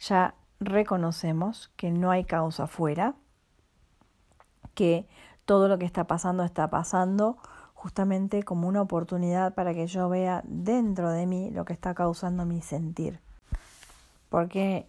ya 0.00 0.34
reconocemos 0.60 1.70
que 1.76 1.90
no 1.90 2.10
hay 2.10 2.24
causa 2.24 2.64
afuera, 2.64 3.14
que 4.74 5.06
todo 5.44 5.68
lo 5.68 5.78
que 5.78 5.84
está 5.84 6.04
pasando 6.04 6.42
está 6.42 6.70
pasando 6.70 7.36
justamente 7.74 8.44
como 8.44 8.66
una 8.66 8.80
oportunidad 8.80 9.54
para 9.54 9.74
que 9.74 9.86
yo 9.86 10.08
vea 10.08 10.42
dentro 10.46 11.10
de 11.10 11.26
mí 11.26 11.50
lo 11.50 11.66
que 11.66 11.74
está 11.74 11.94
causando 11.94 12.46
mi 12.46 12.62
sentir. 12.62 13.20
Porque 14.30 14.86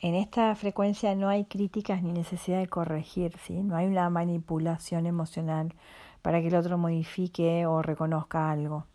en 0.00 0.14
esta 0.14 0.54
frecuencia 0.54 1.14
no 1.14 1.28
hay 1.28 1.44
críticas 1.44 2.02
ni 2.02 2.12
necesidad 2.12 2.58
de 2.58 2.68
corregir, 2.68 3.36
¿sí? 3.44 3.62
no 3.62 3.76
hay 3.76 3.86
una 3.86 4.08
manipulación 4.08 5.04
emocional 5.04 5.74
para 6.22 6.40
que 6.40 6.48
el 6.48 6.54
otro 6.54 6.78
modifique 6.78 7.66
o 7.66 7.82
reconozca 7.82 8.50
algo. 8.50 8.86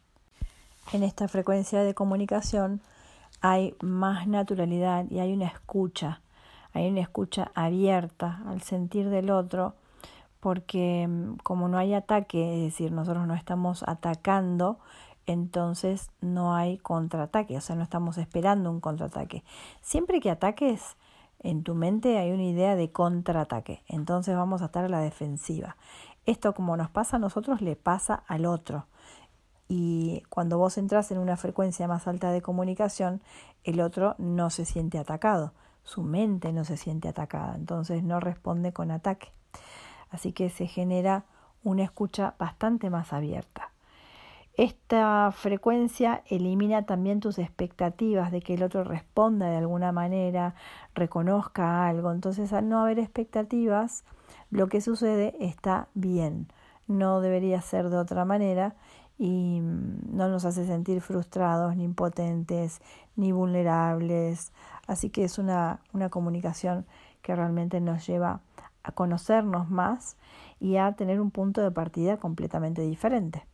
En 0.93 1.03
esta 1.03 1.27
frecuencia 1.27 1.83
de 1.83 1.93
comunicación 1.93 2.81
hay 3.41 3.75
más 3.81 4.27
naturalidad 4.27 5.05
y 5.09 5.19
hay 5.19 5.33
una 5.33 5.47
escucha, 5.47 6.21
hay 6.73 6.87
una 6.87 7.01
escucha 7.01 7.51
abierta 7.55 8.41
al 8.47 8.61
sentir 8.61 9.09
del 9.09 9.31
otro 9.31 9.75
porque 10.39 11.07
mm, 11.07 11.37
como 11.43 11.67
no 11.67 11.77
hay 11.77 11.93
ataque, 11.93 12.55
es 12.55 12.61
decir, 12.71 12.91
nosotros 12.91 13.25
no 13.27 13.35
estamos 13.35 13.83
atacando, 13.87 14.79
entonces 15.25 16.11
no 16.19 16.53
hay 16.55 16.77
contraataque, 16.77 17.57
o 17.57 17.61
sea, 17.61 17.75
no 17.75 17.83
estamos 17.83 18.17
esperando 18.17 18.69
un 18.69 18.81
contraataque. 18.81 19.43
Siempre 19.81 20.19
que 20.19 20.29
ataques, 20.29 20.97
en 21.39 21.63
tu 21.63 21.73
mente 21.73 22.17
hay 22.19 22.31
una 22.31 22.43
idea 22.43 22.75
de 22.75 22.91
contraataque, 22.91 23.83
entonces 23.87 24.35
vamos 24.35 24.61
a 24.61 24.65
estar 24.65 24.85
a 24.85 24.89
la 24.89 24.99
defensiva. 24.99 25.77
Esto 26.25 26.53
como 26.53 26.77
nos 26.77 26.89
pasa 26.89 27.15
a 27.15 27.19
nosotros, 27.19 27.61
le 27.61 27.75
pasa 27.75 28.23
al 28.27 28.45
otro. 28.45 28.85
Y 29.73 30.23
cuando 30.27 30.57
vos 30.57 30.77
entras 30.77 31.11
en 31.11 31.19
una 31.19 31.37
frecuencia 31.37 31.87
más 31.87 32.07
alta 32.07 32.31
de 32.31 32.41
comunicación, 32.41 33.21
el 33.63 33.79
otro 33.79 34.15
no 34.17 34.49
se 34.49 34.65
siente 34.65 34.97
atacado, 34.97 35.53
su 35.83 36.01
mente 36.01 36.51
no 36.51 36.65
se 36.65 36.75
siente 36.75 37.07
atacada, 37.07 37.55
entonces 37.55 38.03
no 38.03 38.19
responde 38.19 38.73
con 38.73 38.91
ataque 38.91 39.31
así 40.11 40.33
que 40.33 40.49
se 40.49 40.67
genera 40.67 41.23
una 41.63 41.83
escucha 41.83 42.35
bastante 42.37 42.89
más 42.89 43.13
abierta. 43.13 43.71
Esta 44.55 45.31
frecuencia 45.31 46.23
elimina 46.27 46.85
también 46.85 47.21
tus 47.21 47.39
expectativas 47.39 48.31
de 48.31 48.41
que 48.41 48.55
el 48.55 48.63
otro 48.63 48.83
responda 48.83 49.49
de 49.49 49.57
alguna 49.57 49.93
manera, 49.93 50.55
reconozca 50.93 51.87
algo. 51.87 52.11
Entonces, 52.11 52.51
al 52.51 52.67
no 52.67 52.81
haber 52.81 52.99
expectativas, 52.99 54.03
lo 54.49 54.67
que 54.67 54.81
sucede 54.81 55.35
está 55.39 55.87
bien. 55.93 56.47
No 56.87 57.21
debería 57.21 57.61
ser 57.61 57.89
de 57.89 57.97
otra 57.97 58.25
manera 58.25 58.75
y 59.21 59.61
mm, 59.61 60.17
no 60.17 60.29
nos 60.29 60.45
hace 60.45 60.65
sentir 60.65 60.99
frustrados, 60.99 61.75
ni 61.75 61.83
impotentes, 61.83 62.81
ni 63.15 63.31
vulnerables. 63.31 64.51
Así 64.87 65.11
que 65.11 65.23
es 65.23 65.37
una, 65.37 65.79
una 65.93 66.09
comunicación 66.09 66.87
que 67.21 67.35
realmente 67.35 67.79
nos 67.81 68.07
lleva 68.07 68.41
a 68.81 68.91
conocernos 68.93 69.69
más 69.69 70.17
y 70.59 70.77
a 70.77 70.93
tener 70.93 71.21
un 71.21 71.29
punto 71.29 71.61
de 71.61 71.69
partida 71.69 72.17
completamente 72.17 72.81
diferente. 72.81 73.45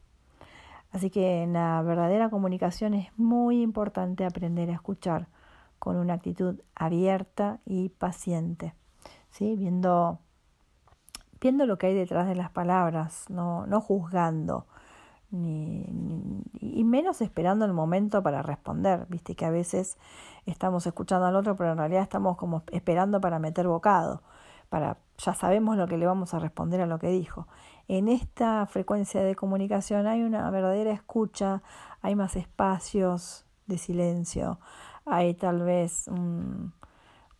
Así 0.94 1.10
que 1.10 1.44
en 1.44 1.52
la 1.52 1.82
verdadera 1.82 2.30
comunicación 2.30 2.94
es 2.94 3.10
muy 3.18 3.62
importante 3.62 4.24
aprender 4.24 4.70
a 4.70 4.74
escuchar 4.74 5.28
con 5.80 5.98
una 5.98 6.14
actitud 6.14 6.62
abierta 6.76 7.60
y 7.66 7.90
paciente, 7.90 8.74
¿sí? 9.32 9.58
viendo, 9.58 10.20
viendo 11.42 11.66
lo 11.66 11.78
que 11.78 11.88
hay 11.88 11.94
detrás 11.94 12.26
de 12.26 12.36
las 12.36 12.52
palabras, 12.52 13.26
no, 13.30 13.68
no 13.68 13.82
juzgando, 13.82 14.66
ni, 15.32 15.86
y 16.60 16.84
menos 16.84 17.22
esperando 17.22 17.66
el 17.66 17.74
momento 17.74 18.24
para 18.24 18.42
responder. 18.42 19.06
Viste 19.10 19.36
que 19.36 19.46
a 19.46 19.52
veces 19.52 19.98
estamos 20.46 20.88
escuchando 20.88 21.26
al 21.26 21.36
otro, 21.36 21.56
pero 21.56 21.72
en 21.72 21.78
realidad 21.78 22.04
estamos 22.04 22.38
como 22.38 22.64
esperando 22.72 23.22
para 23.22 23.40
meter 23.40 23.68
bocado 23.68 24.22
para 24.70 24.98
ya 25.18 25.34
sabemos 25.34 25.78
lo 25.78 25.88
que 25.88 25.98
le 25.98 26.06
vamos 26.06 26.34
a 26.34 26.40
responder 26.40 26.82
a 26.82 26.86
lo 26.86 27.00
que 27.00 27.10
dijo. 27.10 27.48
En 27.88 28.08
esta 28.08 28.66
frecuencia 28.66 29.24
de 29.24 29.36
comunicación 29.36 30.08
hay 30.08 30.24
una 30.24 30.50
verdadera 30.52 30.92
escucha, 30.92 31.64
hay 32.02 32.16
más 32.16 32.36
espacios 32.36 33.46
de 33.66 33.78
silencio, 33.78 34.60
hay 35.06 35.34
tal 35.34 35.64
vez 35.64 36.08
un, 36.08 36.74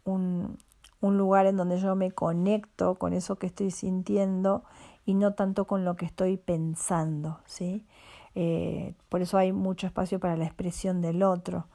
un, 0.06 0.58
un 1.02 1.18
lugar 1.18 1.46
en 1.46 1.58
donde 1.58 1.80
yo 1.80 1.96
me 1.96 2.12
conecto 2.12 2.96
con 2.96 3.14
eso 3.14 3.38
que 3.38 3.48
estoy 3.48 3.72
sintiendo 3.72 4.64
y 5.08 5.14
no 5.14 5.34
tanto 5.34 5.66
con 5.66 5.86
lo 5.86 5.96
que 5.96 6.06
estoy 6.06 6.36
pensando, 6.36 7.40
¿sí? 7.46 7.86
Eh, 8.36 8.94
por 9.08 9.22
eso 9.22 9.38
hay 9.38 9.54
mucho 9.54 9.88
espacio 9.88 10.20
para 10.20 10.36
la 10.36 10.44
expresión 10.44 11.02
del 11.02 11.24
otro. 11.24 11.68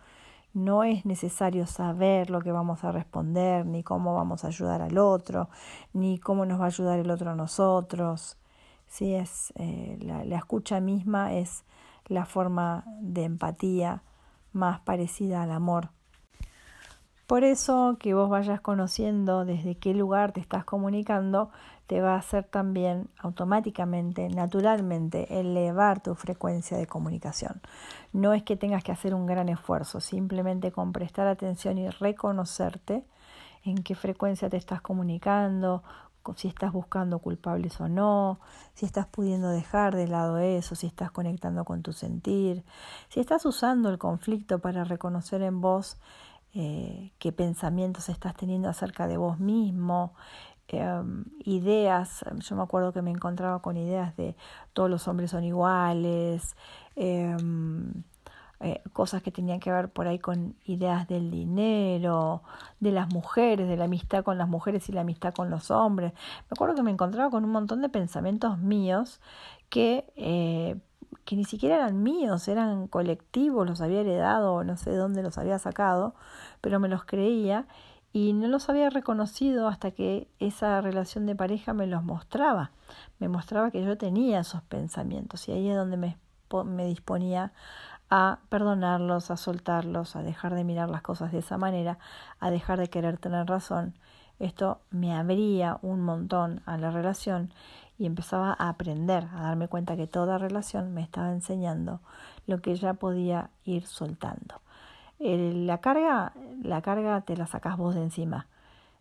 No 0.53 0.85
es 0.85 1.07
necesario 1.07 1.67
saber 1.67 2.29
lo 2.29 2.43
que 2.43 2.53
vamos 2.53 2.85
a 2.85 2.93
responder, 2.93 3.65
ni 3.65 3.83
cómo 3.83 4.15
vamos 4.15 4.45
a 4.45 4.49
ayudar 4.49 4.83
al 4.83 4.99
otro, 4.99 5.49
ni 5.95 6.19
cómo 6.19 6.45
nos 6.45 6.61
va 6.61 6.65
a 6.65 6.67
ayudar 6.67 6.99
el 6.99 7.11
otro 7.11 7.31
a 7.31 7.35
nosotros. 7.35 8.37
Sí, 8.87 9.15
es, 9.15 9.55
eh, 9.57 9.97
la, 10.03 10.27
la 10.27 10.37
escucha 10.37 10.81
misma 10.81 11.33
es 11.33 11.65
la 12.09 12.27
forma 12.27 12.85
de 13.01 13.25
empatía 13.25 14.03
más 14.53 14.81
parecida 14.81 15.43
al 15.43 15.53
amor. 15.53 15.89
Por 17.33 17.45
eso 17.45 17.97
que 17.99 18.13
vos 18.13 18.29
vayas 18.29 18.61
conociendo 18.61 19.47
desde 19.47 19.75
qué 19.75 19.95
lugar 19.95 20.33
te 20.33 20.41
estás 20.41 20.67
comunicando, 20.67 21.49
te 21.87 22.03
va 22.03 22.13
a 22.13 22.19
hacer 22.19 22.45
también 22.45 23.09
automáticamente, 23.17 24.29
naturalmente, 24.29 25.41
elevar 25.41 26.03
tu 26.03 26.15
frecuencia 26.15 26.77
de 26.77 26.87
comunicación. 26.87 27.63
No 28.13 28.35
es 28.35 28.43
que 28.43 28.59
tengas 28.59 28.85
que 28.85 28.93
hacer 28.93 29.15
un 29.15 29.25
gran 29.25 29.49
esfuerzo, 29.49 29.99
simplemente 30.03 30.73
con 30.73 30.93
prestar 30.93 31.27
atención 31.27 31.79
y 31.79 31.89
reconocerte 31.89 33.03
en 33.65 33.83
qué 33.83 33.95
frecuencia 33.95 34.51
te 34.51 34.59
estás 34.59 34.83
comunicando, 34.83 35.83
si 36.37 36.49
estás 36.49 36.73
buscando 36.73 37.19
culpables 37.19 37.81
o 37.81 37.89
no, 37.89 38.41
si 38.75 38.87
estás 38.87 39.07
pudiendo 39.07 39.49
dejar 39.49 39.97
de 39.97 40.07
lado 40.07 40.39
eso, 40.39 40.75
si 40.75 40.87
estás 40.87 41.11
conectando 41.11 41.65
con 41.65 41.83
tu 41.83 41.93
sentir, 41.93 42.63
si 43.09 43.21
estás 43.21 43.45
usando 43.45 43.89
el 43.89 43.99
conflicto 43.99 44.61
para 44.61 44.85
reconocer 44.85 45.43
en 45.43 45.61
vos 45.61 45.97
eh, 46.55 47.13
qué 47.19 47.33
pensamientos 47.33 48.09
estás 48.09 48.35
teniendo 48.35 48.69
acerca 48.69 49.07
de 49.07 49.17
vos 49.17 49.39
mismo, 49.41 50.15
em, 50.69 51.25
ideas, 51.45 52.25
yo 52.39 52.57
me 52.57 52.63
acuerdo 52.63 52.93
que 52.93 53.03
me 53.03 53.11
encontraba 53.11 53.61
con 53.63 53.77
ideas 53.77 54.17
de 54.17 54.37
todos 54.73 54.89
los 54.91 55.07
hombres 55.09 55.31
son 55.31 55.45
iguales, 55.45 56.57
em, 56.97 58.05
eh, 58.61 58.81
cosas 58.93 59.23
que 59.23 59.33
tenían 59.33 59.59
que 59.61 59.73
ver 59.73 59.91
por 59.91 60.07
ahí 60.07 60.19
con 60.21 60.55
ideas 60.65 61.09
del 61.09 61.31
dinero, 61.33 62.43
de 62.81 62.93
las 62.93 63.13
mujeres, 63.13 63.69
de 63.69 63.77
la 63.77 63.85
amistad 63.87 64.23
con 64.25 64.39
las 64.39 64.49
mujeres 64.49 64.89
y 64.89 64.93
la 64.93 65.01
amistad 65.01 65.35
con 65.35 65.51
los 65.51 65.71
hombres. 65.73 66.13
Me 66.13 66.55
acuerdo 66.55 66.77
que 66.77 66.83
me 66.85 66.93
encontraba 66.93 67.29
con 67.31 67.45
un 67.45 67.51
montón 67.51 67.83
de 67.83 67.89
pensamientos 67.89 68.59
míos 68.59 69.21
que, 69.69 70.05
eh, 70.17 70.77
que 71.25 71.37
ni 71.37 71.45
siquiera 71.45 71.77
eran 71.77 72.03
míos, 72.03 72.49
eran 72.49 72.89
colectivos, 72.89 73.69
los 73.69 73.81
había 73.81 74.01
heredado, 74.01 74.65
no 74.65 74.77
sé 74.77 74.91
de 74.91 74.97
dónde 74.97 75.23
los 75.23 75.39
había 75.39 75.59
sacado, 75.59 76.15
pero 76.61 76.81
me 76.81 76.89
los 76.89 77.05
creía 77.05 77.67
y 78.13 78.33
no 78.35 78.49
los 78.49 78.69
había 78.69 78.91
reconocido 78.91 79.69
hasta 79.69 79.91
que 79.91 80.29
esa 80.39 80.81
relación 80.81 81.27
de 81.27 81.35
pareja 81.35 81.73
me 81.73 81.87
los 81.87 82.05
mostraba, 82.05 82.73
me 83.19 83.29
mostraba 83.29 83.71
que 83.71 83.83
yo 83.83 83.97
tenía 83.97 84.41
esos 84.41 84.63
pensamientos 84.63 85.49
y 85.49 85.53
ahí 85.53 85.69
es 85.69 85.77
donde 85.77 85.97
me, 85.97 86.19
me 86.65 86.87
disponía 86.87 87.53
a 88.11 88.41
perdonarlos, 88.51 89.31
a 89.31 89.39
soltarlos, 89.39 90.17
a 90.17 90.23
dejar 90.23 90.55
de 90.55 90.65
mirar 90.65 90.91
las 90.91 91.01
cosas 91.01 91.33
de 91.33 91.39
esa 91.39 91.57
manera, 91.57 91.99
a 92.41 92.51
dejar 92.51 92.79
de 92.79 92.91
querer 92.91 93.17
tener 93.17 93.47
razón. 93.47 93.95
Esto 94.39 94.81
me 94.91 95.15
abría 95.15 95.79
un 95.81 96.03
montón 96.03 96.61
a 96.67 96.77
la 96.77 96.91
relación 96.91 97.55
y 97.99 98.07
empezaba 98.07 98.57
a 98.59 98.69
aprender, 98.69 99.29
a 99.33 99.43
darme 99.43 99.69
cuenta 99.69 99.97
que 99.97 100.07
toda 100.07 100.39
relación 100.39 100.93
me 100.95 101.03
estaba 101.03 101.31
enseñando 101.31 102.01
lo 102.47 102.61
que 102.61 102.75
ya 102.75 102.95
podía 102.95 103.51
ir 103.65 103.87
soltando. 103.87 104.61
la 105.19 105.79
carga, 105.79 106.33
la 106.63 106.83
carga 106.83 107.21
te 107.21 107.37
la 107.37 107.47
sacas 107.47 107.77
vos 107.77 107.95
de 107.95 108.03
encima, 108.03 108.49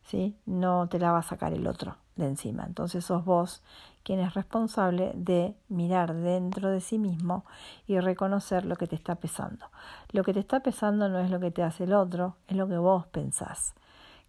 ¿sí? 0.04 0.36
No 0.46 0.88
te 0.88 1.00
la 1.00 1.12
va 1.12 1.20
a 1.20 1.24
sacar 1.24 1.54
el 1.54 1.68
otro 1.68 1.96
de 2.16 2.28
encima. 2.28 2.64
Entonces 2.66 3.06
sos 3.06 3.26
vos 3.26 3.64
quien 4.04 4.20
es 4.20 4.34
responsable 4.34 5.12
de 5.16 5.56
mirar 5.70 6.14
dentro 6.14 6.70
de 6.70 6.82
sí 6.82 7.00
mismo 7.00 7.46
y 7.88 8.00
reconocer 8.00 8.66
lo 8.66 8.76
que 8.76 8.88
te 8.88 8.96
está 8.96 9.16
pesando. 9.16 9.68
Lo 10.12 10.24
que 10.24 10.34
te 10.34 10.40
está 10.40 10.62
pesando 10.62 11.10
no 11.10 11.20
es 11.20 11.30
lo 11.32 11.40
que 11.40 11.52
te 11.52 11.64
hace 11.64 11.86
el 11.86 11.94
otro, 11.94 12.36
es 12.48 12.58
lo 12.58 12.68
que 12.68 12.78
vos 12.78 13.06
pensás 13.08 13.74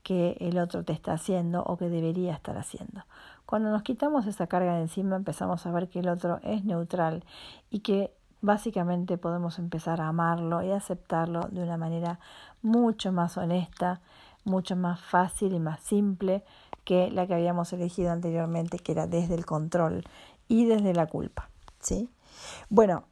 que 0.02 0.36
el 0.40 0.58
otro 0.58 0.84
te 0.84 0.92
está 0.92 1.12
haciendo 1.12 1.62
o 1.62 1.76
que 1.76 1.88
debería 1.88 2.34
estar 2.34 2.58
haciendo. 2.58 3.04
Cuando 3.52 3.70
nos 3.70 3.82
quitamos 3.82 4.26
esa 4.26 4.46
carga 4.46 4.76
de 4.76 4.80
encima 4.80 5.14
empezamos 5.14 5.66
a 5.66 5.72
ver 5.72 5.90
que 5.90 5.98
el 5.98 6.08
otro 6.08 6.40
es 6.42 6.64
neutral 6.64 7.22
y 7.68 7.80
que 7.80 8.16
básicamente 8.40 9.18
podemos 9.18 9.58
empezar 9.58 10.00
a 10.00 10.08
amarlo 10.08 10.62
y 10.62 10.70
aceptarlo 10.70 11.42
de 11.50 11.62
una 11.62 11.76
manera 11.76 12.18
mucho 12.62 13.12
más 13.12 13.36
honesta, 13.36 14.00
mucho 14.44 14.74
más 14.74 15.02
fácil 15.02 15.52
y 15.52 15.60
más 15.60 15.80
simple 15.80 16.42
que 16.84 17.10
la 17.10 17.26
que 17.26 17.34
habíamos 17.34 17.70
elegido 17.74 18.10
anteriormente, 18.10 18.78
que 18.78 18.92
era 18.92 19.06
desde 19.06 19.34
el 19.34 19.44
control 19.44 20.02
y 20.48 20.64
desde 20.64 20.94
la 20.94 21.04
culpa. 21.04 21.50
¿sí? 21.78 22.08
Bueno, 22.70 23.04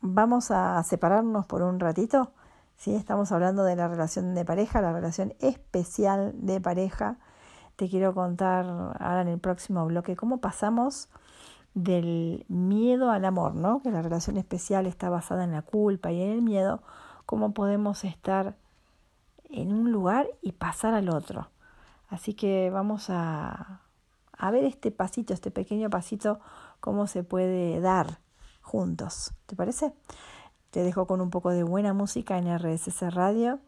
vamos 0.00 0.50
a 0.50 0.82
separarnos 0.82 1.44
por 1.44 1.60
un 1.60 1.78
ratito. 1.78 2.32
¿sí? 2.78 2.94
Estamos 2.94 3.32
hablando 3.32 3.64
de 3.64 3.76
la 3.76 3.86
relación 3.86 4.34
de 4.34 4.46
pareja, 4.46 4.80
la 4.80 4.94
relación 4.94 5.34
especial 5.40 6.32
de 6.36 6.58
pareja. 6.58 7.18
Te 7.82 7.88
quiero 7.88 8.14
contar 8.14 8.64
ahora 9.00 9.22
en 9.22 9.26
el 9.26 9.40
próximo 9.40 9.84
bloque 9.86 10.14
cómo 10.14 10.38
pasamos 10.38 11.08
del 11.74 12.46
miedo 12.46 13.10
al 13.10 13.24
amor, 13.24 13.56
¿no? 13.56 13.82
Que 13.82 13.90
la 13.90 14.02
relación 14.02 14.36
especial 14.36 14.86
está 14.86 15.10
basada 15.10 15.42
en 15.42 15.50
la 15.50 15.62
culpa 15.62 16.12
y 16.12 16.22
en 16.22 16.30
el 16.30 16.42
miedo, 16.42 16.80
cómo 17.26 17.54
podemos 17.54 18.04
estar 18.04 18.54
en 19.50 19.72
un 19.72 19.90
lugar 19.90 20.28
y 20.42 20.52
pasar 20.52 20.94
al 20.94 21.08
otro. 21.08 21.48
Así 22.08 22.34
que 22.34 22.70
vamos 22.70 23.10
a, 23.10 23.80
a 24.30 24.50
ver 24.52 24.62
este 24.62 24.92
pasito, 24.92 25.34
este 25.34 25.50
pequeño 25.50 25.90
pasito, 25.90 26.38
cómo 26.78 27.08
se 27.08 27.24
puede 27.24 27.80
dar 27.80 28.20
juntos. 28.60 29.34
¿Te 29.46 29.56
parece? 29.56 29.92
Te 30.70 30.84
dejo 30.84 31.08
con 31.08 31.20
un 31.20 31.30
poco 31.30 31.50
de 31.50 31.64
buena 31.64 31.94
música 31.94 32.38
en 32.38 32.46
RSS 32.46 33.12
Radio 33.12 33.58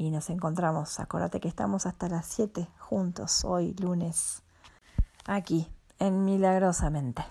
y 0.00 0.10
nos 0.10 0.30
encontramos. 0.30 0.98
Acuérdate 0.98 1.40
que 1.40 1.48
estamos 1.48 1.84
hasta 1.84 2.08
las 2.08 2.24
7 2.24 2.66
juntos 2.78 3.44
hoy, 3.44 3.74
lunes, 3.74 4.42
aquí, 5.26 5.70
en 5.98 6.24
Milagrosamente. 6.24 7.22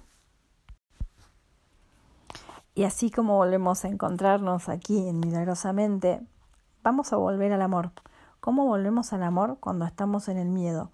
Y 2.75 2.83
así 2.83 3.09
como 3.09 3.37
volvemos 3.37 3.83
a 3.83 3.87
encontrarnos 3.87 4.69
aquí 4.69 5.07
en 5.07 5.19
Milagrosamente, 5.19 6.21
vamos 6.83 7.11
a 7.11 7.15
volver 7.15 7.51
al 7.53 7.63
amor. 7.63 7.91
¿Cómo 8.39 8.67
volvemos 8.67 9.13
al 9.13 9.23
amor 9.23 9.57
cuando 9.59 9.85
estamos 9.85 10.27
en 10.27 10.37
el 10.37 10.49
miedo? 10.49 10.91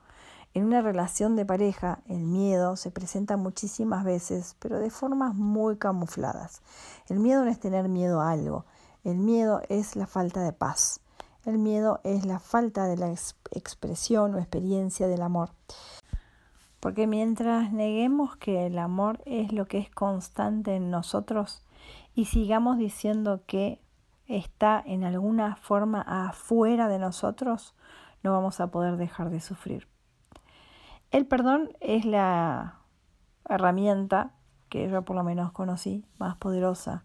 En 0.54 0.64
una 0.64 0.82
relación 0.82 1.36
de 1.36 1.46
pareja, 1.46 2.00
el 2.08 2.24
miedo 2.24 2.78
se 2.78 2.90
presenta 2.90 3.36
muchísimas 3.36 4.06
veces, 4.06 4.56
pero 4.60 4.80
de 4.80 4.90
formas 4.90 5.36
muy 5.36 5.76
camufladas. 5.76 6.62
El 7.10 7.20
miedo 7.20 7.44
no 7.44 7.52
es 7.52 7.60
tener 7.60 7.90
miedo 7.90 8.22
a 8.22 8.32
algo, 8.32 8.64
el 9.04 9.18
miedo 9.18 9.62
es 9.68 9.98
la 9.98 10.08
falta 10.08 10.42
de 10.42 10.54
paz. 10.54 11.02
El 11.46 11.60
miedo 11.60 12.00
es 12.04 12.26
la 12.26 12.40
falta 12.40 12.88
de 12.88 12.98
la 12.98 13.12
expresión 13.12 14.34
o 14.34 14.40
experiencia 14.40 15.08
del 15.08 15.22
amor. 15.22 15.52
Porque 16.80 17.06
mientras 17.06 17.72
neguemos 17.72 18.36
que 18.36 18.66
el 18.66 18.80
amor 18.80 19.22
es 19.26 19.54
lo 19.54 19.68
que 19.68 19.78
es 19.78 19.92
constante 19.92 20.76
en 20.76 20.90
nosotros 20.90 21.64
y 22.16 22.26
sigamos 22.26 22.80
diciendo 22.80 23.42
que 23.46 23.80
está 24.28 24.82
en 24.84 25.04
alguna 25.04 25.56
forma 25.56 26.02
afuera 26.02 26.88
de 26.88 26.98
nosotros, 26.98 27.76
no 28.24 28.32
vamos 28.32 28.60
a 28.60 28.72
poder 28.72 28.98
dejar 28.98 29.30
de 29.30 29.40
sufrir. 29.40 29.88
El 31.12 31.28
perdón 31.28 31.70
es 31.80 32.06
la 32.06 32.80
herramienta 33.48 34.32
que 34.70 34.90
yo 34.90 35.04
por 35.04 35.16
lo 35.16 35.24
menos 35.24 35.52
conocí 35.52 36.04
más 36.18 36.36
poderosa, 36.38 37.04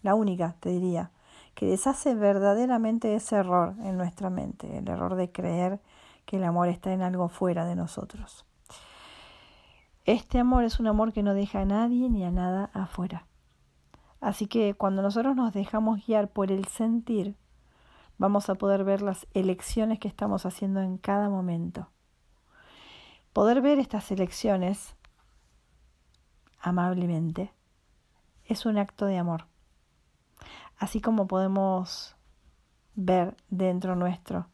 la 0.00 0.14
única, 0.14 0.56
te 0.60 0.70
diría, 0.70 1.11
que 1.54 1.66
deshace 1.66 2.14
verdaderamente 2.14 3.14
ese 3.14 3.36
error 3.36 3.74
en 3.82 3.96
nuestra 3.96 4.30
mente, 4.30 4.78
el 4.78 4.88
error 4.88 5.14
de 5.14 5.30
creer 5.30 5.80
que 6.24 6.36
el 6.36 6.44
amor 6.44 6.68
está 6.68 6.92
en 6.92 7.02
algo 7.02 7.28
fuera 7.28 7.64
de 7.66 7.76
nosotros. 7.76 8.46
Este 10.04 10.38
amor 10.38 10.64
es 10.64 10.80
un 10.80 10.88
amor 10.88 11.12
que 11.12 11.22
no 11.22 11.34
deja 11.34 11.60
a 11.60 11.64
nadie 11.64 12.08
ni 12.08 12.24
a 12.24 12.30
nada 12.30 12.70
afuera. 12.74 13.26
Así 14.20 14.46
que 14.46 14.74
cuando 14.74 15.02
nosotros 15.02 15.36
nos 15.36 15.52
dejamos 15.52 16.04
guiar 16.06 16.28
por 16.28 16.50
el 16.50 16.66
sentir, 16.66 17.36
vamos 18.18 18.48
a 18.48 18.54
poder 18.54 18.84
ver 18.84 19.02
las 19.02 19.26
elecciones 19.34 19.98
que 19.98 20.08
estamos 20.08 20.46
haciendo 20.46 20.80
en 20.80 20.96
cada 20.96 21.28
momento. 21.28 21.88
Poder 23.32 23.62
ver 23.62 23.78
estas 23.78 24.10
elecciones 24.10 24.96
amablemente 26.60 27.52
es 28.44 28.66
un 28.66 28.78
acto 28.78 29.06
de 29.06 29.18
amor. 29.18 29.46
Así 30.82 31.00
como 31.00 31.28
podemos 31.28 32.16
ver 32.96 33.36
dentro 33.50 33.94
nuestro 33.94 34.48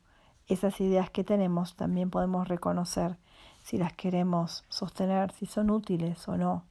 esas 0.46 0.78
ideas 0.78 1.08
que 1.08 1.24
tenemos, 1.24 1.74
también 1.74 2.10
podemos 2.10 2.46
reconocer 2.46 3.16
si 3.62 3.78
las 3.78 3.94
queremos 3.94 4.62
sostener, 4.68 5.32
si 5.32 5.46
son 5.46 5.70
útiles 5.70 6.28
o 6.28 6.36
no 6.36 6.66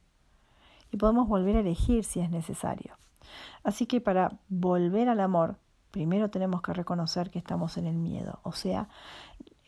y 0.92 0.96
podemos 0.96 1.26
volver 1.26 1.56
a 1.56 1.60
elegir 1.60 2.04
si 2.04 2.20
es 2.20 2.30
necesario. 2.30 2.96
Así 3.64 3.86
que 3.86 4.00
para 4.00 4.38
volver 4.48 5.08
al 5.08 5.18
amor, 5.18 5.56
primero 5.90 6.30
tenemos 6.30 6.62
que 6.62 6.72
reconocer 6.72 7.28
que 7.28 7.40
estamos 7.40 7.78
en 7.78 7.88
el 7.88 7.96
miedo. 7.96 8.38
O 8.44 8.52
sea, 8.52 8.88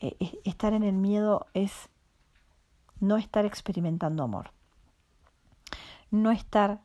e, 0.01 0.17
e, 0.21 0.41
estar 0.45 0.73
en 0.73 0.85
el 0.85 0.95
miedo 0.95 1.49
es 1.53 1.89
no 3.01 3.17
estar 3.17 3.45
experimentando 3.45 4.23
amor, 4.23 4.53
no 6.13 6.31
estar 6.31 6.81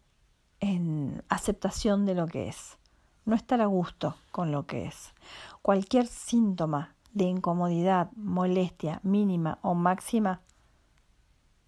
en 0.60 1.22
aceptación 1.30 2.08
de 2.08 2.16
lo 2.16 2.26
que 2.26 2.47
es, 2.47 2.80
no 3.26 3.36
estar 3.36 3.61
a 3.61 3.65
gusto 3.65 4.15
con 4.32 4.51
lo 4.51 4.65
que 4.65 4.86
es. 4.86 5.13
Cualquier 5.61 6.07
síntoma 6.07 6.95
de 7.13 7.26
incomodidad, 7.26 8.11
molestia 8.15 8.99
mínima 9.03 9.59
o 9.61 9.73
máxima 9.73 10.41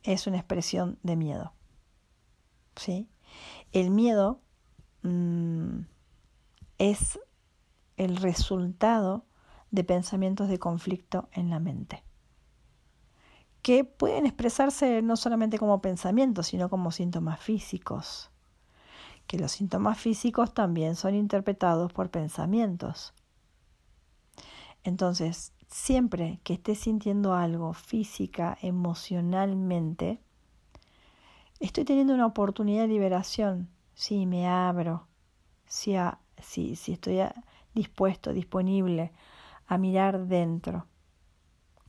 es 0.04 0.28
una 0.28 0.38
expresión 0.38 1.00
de 1.04 1.16
miedo. 1.16 1.54
¿sí? 2.76 3.10
El 3.72 3.92
miedo 3.92 4.40
mm, 5.04 5.80
es 6.78 7.20
el 7.98 8.18
resultado 8.18 9.26
de 9.72 9.84
pensamientos 9.84 10.48
de 10.48 10.60
conflicto 10.60 11.28
en 11.34 11.50
la 11.50 11.60
mente, 11.60 12.04
que 13.62 13.84
pueden 13.84 14.26
expresarse 14.26 15.02
no 15.02 15.18
solamente 15.18 15.60
como 15.60 15.82
pensamientos, 15.82 16.48
sino 16.48 16.70
como 16.70 16.92
síntomas 16.92 17.40
físicos, 17.40 18.32
que 19.28 19.38
los 19.38 19.52
síntomas 19.52 20.00
físicos 20.00 20.54
también 20.54 20.96
son 20.96 21.14
interpretados 21.14 21.92
por 21.92 22.10
pensamientos. 22.10 23.14
Entonces, 24.84 25.54
siempre 25.68 26.40
que 26.44 26.54
estés 26.54 26.80
sintiendo 26.80 27.34
algo 27.34 27.74
física, 27.74 28.58
emocionalmente, 28.62 30.22
estoy 31.60 31.84
teniendo 31.84 32.14
una 32.14 32.26
oportunidad 32.26 32.84
de 32.84 32.88
liberación. 32.88 33.70
Si 33.94 34.26
me 34.26 34.48
abro, 34.48 35.08
si, 35.66 35.96
si 36.40 36.94
estoy 36.94 37.20
dispuesto, 37.74 38.32
disponible 38.32 39.12
a 39.68 39.78
mirar 39.78 40.28
dentro, 40.28 40.86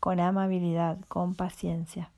con 0.00 0.18
amabilidad, 0.18 0.98
con 1.06 1.34
paciencia. 1.34 2.10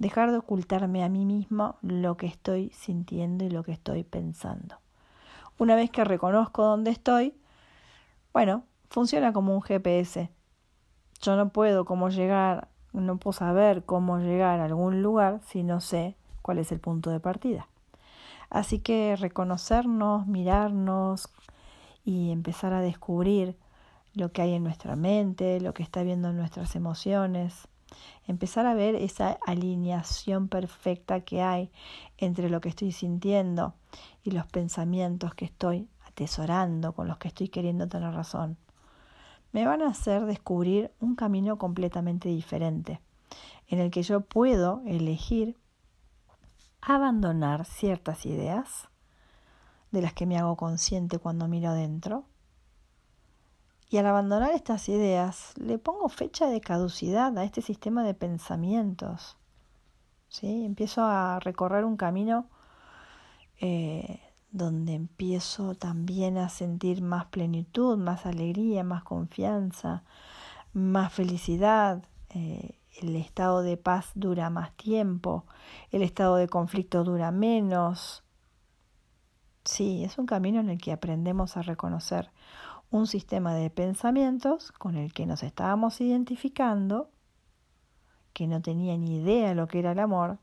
Dejar 0.00 0.30
de 0.30 0.38
ocultarme 0.38 1.04
a 1.04 1.10
mí 1.10 1.26
mismo 1.26 1.76
lo 1.82 2.16
que 2.16 2.24
estoy 2.26 2.70
sintiendo 2.70 3.44
y 3.44 3.50
lo 3.50 3.62
que 3.64 3.72
estoy 3.72 4.02
pensando. 4.02 4.76
Una 5.58 5.76
vez 5.76 5.90
que 5.90 6.04
reconozco 6.04 6.64
dónde 6.64 6.90
estoy, 6.90 7.34
bueno, 8.32 8.64
funciona 8.88 9.34
como 9.34 9.54
un 9.54 9.60
GPS. 9.60 10.30
Yo 11.20 11.36
no 11.36 11.50
puedo 11.50 11.84
cómo 11.84 12.08
llegar, 12.08 12.68
no 12.94 13.18
puedo 13.18 13.34
saber 13.34 13.84
cómo 13.84 14.20
llegar 14.20 14.60
a 14.60 14.64
algún 14.64 15.02
lugar 15.02 15.42
si 15.46 15.62
no 15.64 15.82
sé 15.82 16.16
cuál 16.40 16.56
es 16.60 16.72
el 16.72 16.80
punto 16.80 17.10
de 17.10 17.20
partida. 17.20 17.68
Así 18.48 18.78
que 18.78 19.16
reconocernos, 19.16 20.26
mirarnos 20.26 21.28
y 22.06 22.30
empezar 22.30 22.72
a 22.72 22.80
descubrir 22.80 23.54
lo 24.14 24.32
que 24.32 24.40
hay 24.40 24.54
en 24.54 24.64
nuestra 24.64 24.96
mente, 24.96 25.60
lo 25.60 25.74
que 25.74 25.82
está 25.82 26.02
viendo 26.02 26.30
en 26.30 26.38
nuestras 26.38 26.74
emociones, 26.74 27.68
empezar 28.26 28.66
a 28.66 28.74
ver 28.74 28.94
esa 28.94 29.38
alineación 29.46 30.48
perfecta 30.48 31.20
que 31.20 31.42
hay 31.42 31.70
entre 32.18 32.50
lo 32.50 32.60
que 32.60 32.68
estoy 32.68 32.92
sintiendo 32.92 33.74
y 34.22 34.30
los 34.30 34.46
pensamientos 34.46 35.34
que 35.34 35.46
estoy 35.46 35.88
atesorando, 36.06 36.92
con 36.92 37.08
los 37.08 37.18
que 37.18 37.28
estoy 37.28 37.48
queriendo 37.48 37.88
tener 37.88 38.12
razón, 38.12 38.56
me 39.52 39.66
van 39.66 39.82
a 39.82 39.88
hacer 39.88 40.26
descubrir 40.26 40.92
un 41.00 41.16
camino 41.16 41.58
completamente 41.58 42.28
diferente, 42.28 43.00
en 43.66 43.80
el 43.80 43.90
que 43.90 44.02
yo 44.02 44.20
puedo 44.20 44.82
elegir 44.86 45.56
abandonar 46.80 47.64
ciertas 47.64 48.26
ideas 48.26 48.88
de 49.90 50.02
las 50.02 50.12
que 50.12 50.26
me 50.26 50.38
hago 50.38 50.56
consciente 50.56 51.18
cuando 51.18 51.48
miro 51.48 51.70
adentro 51.70 52.24
y 53.90 53.98
al 53.98 54.06
abandonar 54.06 54.52
estas 54.52 54.88
ideas, 54.88 55.52
le 55.56 55.76
pongo 55.78 56.08
fecha 56.08 56.46
de 56.46 56.60
caducidad 56.60 57.36
a 57.36 57.42
este 57.42 57.60
sistema 57.60 58.04
de 58.04 58.14
pensamientos. 58.14 59.36
¿sí? 60.28 60.64
Empiezo 60.64 61.02
a 61.02 61.40
recorrer 61.40 61.84
un 61.84 61.96
camino 61.96 62.46
eh, 63.60 64.20
donde 64.52 64.94
empiezo 64.94 65.74
también 65.74 66.38
a 66.38 66.48
sentir 66.50 67.02
más 67.02 67.26
plenitud, 67.26 67.98
más 67.98 68.26
alegría, 68.26 68.84
más 68.84 69.02
confianza, 69.02 70.04
más 70.72 71.12
felicidad. 71.12 72.04
Eh, 72.28 72.78
el 73.00 73.16
estado 73.16 73.60
de 73.62 73.76
paz 73.76 74.12
dura 74.14 74.50
más 74.50 74.72
tiempo, 74.76 75.46
el 75.90 76.02
estado 76.02 76.36
de 76.36 76.46
conflicto 76.46 77.02
dura 77.02 77.32
menos. 77.32 78.22
Sí, 79.64 80.04
es 80.04 80.16
un 80.16 80.26
camino 80.26 80.60
en 80.60 80.70
el 80.70 80.80
que 80.80 80.92
aprendemos 80.92 81.56
a 81.56 81.62
reconocer 81.62 82.30
un 82.90 83.06
sistema 83.06 83.54
de 83.54 83.70
pensamientos 83.70 84.72
con 84.72 84.96
el 84.96 85.12
que 85.12 85.26
nos 85.26 85.42
estábamos 85.42 86.00
identificando, 86.00 87.10
que 88.32 88.46
no 88.46 88.60
tenía 88.60 88.96
ni 88.96 89.16
idea 89.16 89.54
lo 89.54 89.68
que 89.68 89.78
era 89.78 89.92
el 89.92 90.00
amor, 90.00 90.38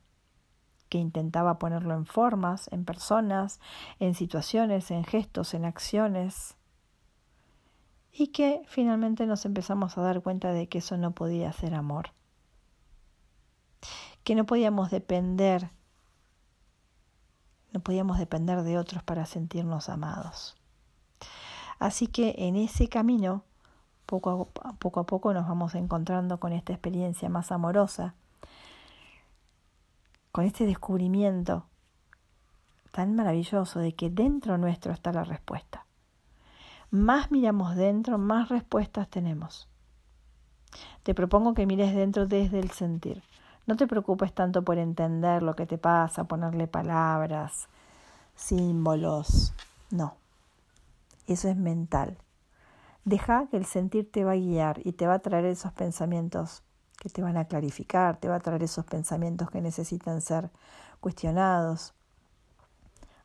que 0.89 0.97
intentaba 0.97 1.59
ponerlo 1.59 1.93
en 1.93 2.05
formas, 2.05 2.69
en 2.71 2.85
personas, 2.85 3.59
en 3.99 4.15
situaciones, 4.15 4.91
en 4.91 5.03
gestos, 5.03 5.53
en 5.53 5.65
acciones, 5.65 6.55
y 8.11 8.27
que 8.27 8.63
finalmente 8.67 9.25
nos 9.25 9.45
empezamos 9.45 9.97
a 9.97 10.01
dar 10.01 10.21
cuenta 10.21 10.51
de 10.51 10.67
que 10.67 10.79
eso 10.79 10.97
no 10.97 11.11
podía 11.11 11.51
ser 11.51 11.75
amor, 11.75 12.11
que 14.23 14.35
no 14.35 14.45
podíamos 14.45 14.89
depender, 14.89 15.69
no 17.73 17.81
podíamos 17.81 18.17
depender 18.17 18.63
de 18.63 18.77
otros 18.77 19.03
para 19.03 19.25
sentirnos 19.25 19.89
amados. 19.89 20.55
Así 21.79 22.07
que 22.07 22.35
en 22.37 22.55
ese 22.55 22.89
camino, 22.89 23.43
poco 24.05 24.49
a, 24.63 24.73
poco 24.73 25.33
nos 25.33 25.47
vamos 25.47 25.75
encontrando 25.75 26.39
con 26.39 26.53
esta 26.53 26.73
experiencia 26.73 27.29
más 27.29 27.51
amorosa, 27.51 28.15
con 30.31 30.45
este 30.45 30.65
descubrimiento 30.65 31.65
tan 32.91 33.15
maravilloso 33.15 33.79
de 33.79 33.93
que 33.93 34.09
dentro 34.09 34.57
nuestro 34.57 34.91
está 34.91 35.11
la 35.11 35.23
respuesta. 35.23 35.85
Más 36.89 37.31
miramos 37.31 37.75
dentro, 37.75 38.17
más 38.17 38.49
respuestas 38.49 39.07
tenemos. 39.07 39.67
Te 41.03 41.13
propongo 41.13 41.53
que 41.53 41.65
mires 41.65 41.93
dentro 41.93 42.25
desde 42.27 42.59
el 42.59 42.71
sentir. 42.71 43.21
No 43.67 43.75
te 43.75 43.87
preocupes 43.87 44.33
tanto 44.33 44.63
por 44.63 44.77
entender 44.77 45.43
lo 45.43 45.55
que 45.55 45.65
te 45.65 45.77
pasa, 45.77 46.23
ponerle 46.23 46.67
palabras, 46.67 47.67
símbolos. 48.35 49.53
No. 49.91 50.15
Eso 51.27 51.49
es 51.49 51.57
mental. 51.57 52.17
Deja 53.03 53.47
que 53.47 53.57
el 53.57 53.65
sentir 53.65 54.11
te 54.11 54.23
va 54.23 54.31
a 54.31 54.35
guiar 54.35 54.79
y 54.85 54.93
te 54.93 55.07
va 55.07 55.15
a 55.15 55.19
traer 55.19 55.45
esos 55.45 55.73
pensamientos 55.73 56.63
que 56.97 57.09
te 57.09 57.21
van 57.21 57.37
a 57.37 57.45
clarificar, 57.45 58.17
te 58.17 58.27
va 58.27 58.35
a 58.35 58.39
traer 58.39 58.63
esos 58.63 58.85
pensamientos 58.85 59.51
que 59.51 59.61
necesitan 59.61 60.21
ser 60.21 60.49
cuestionados. 60.99 61.93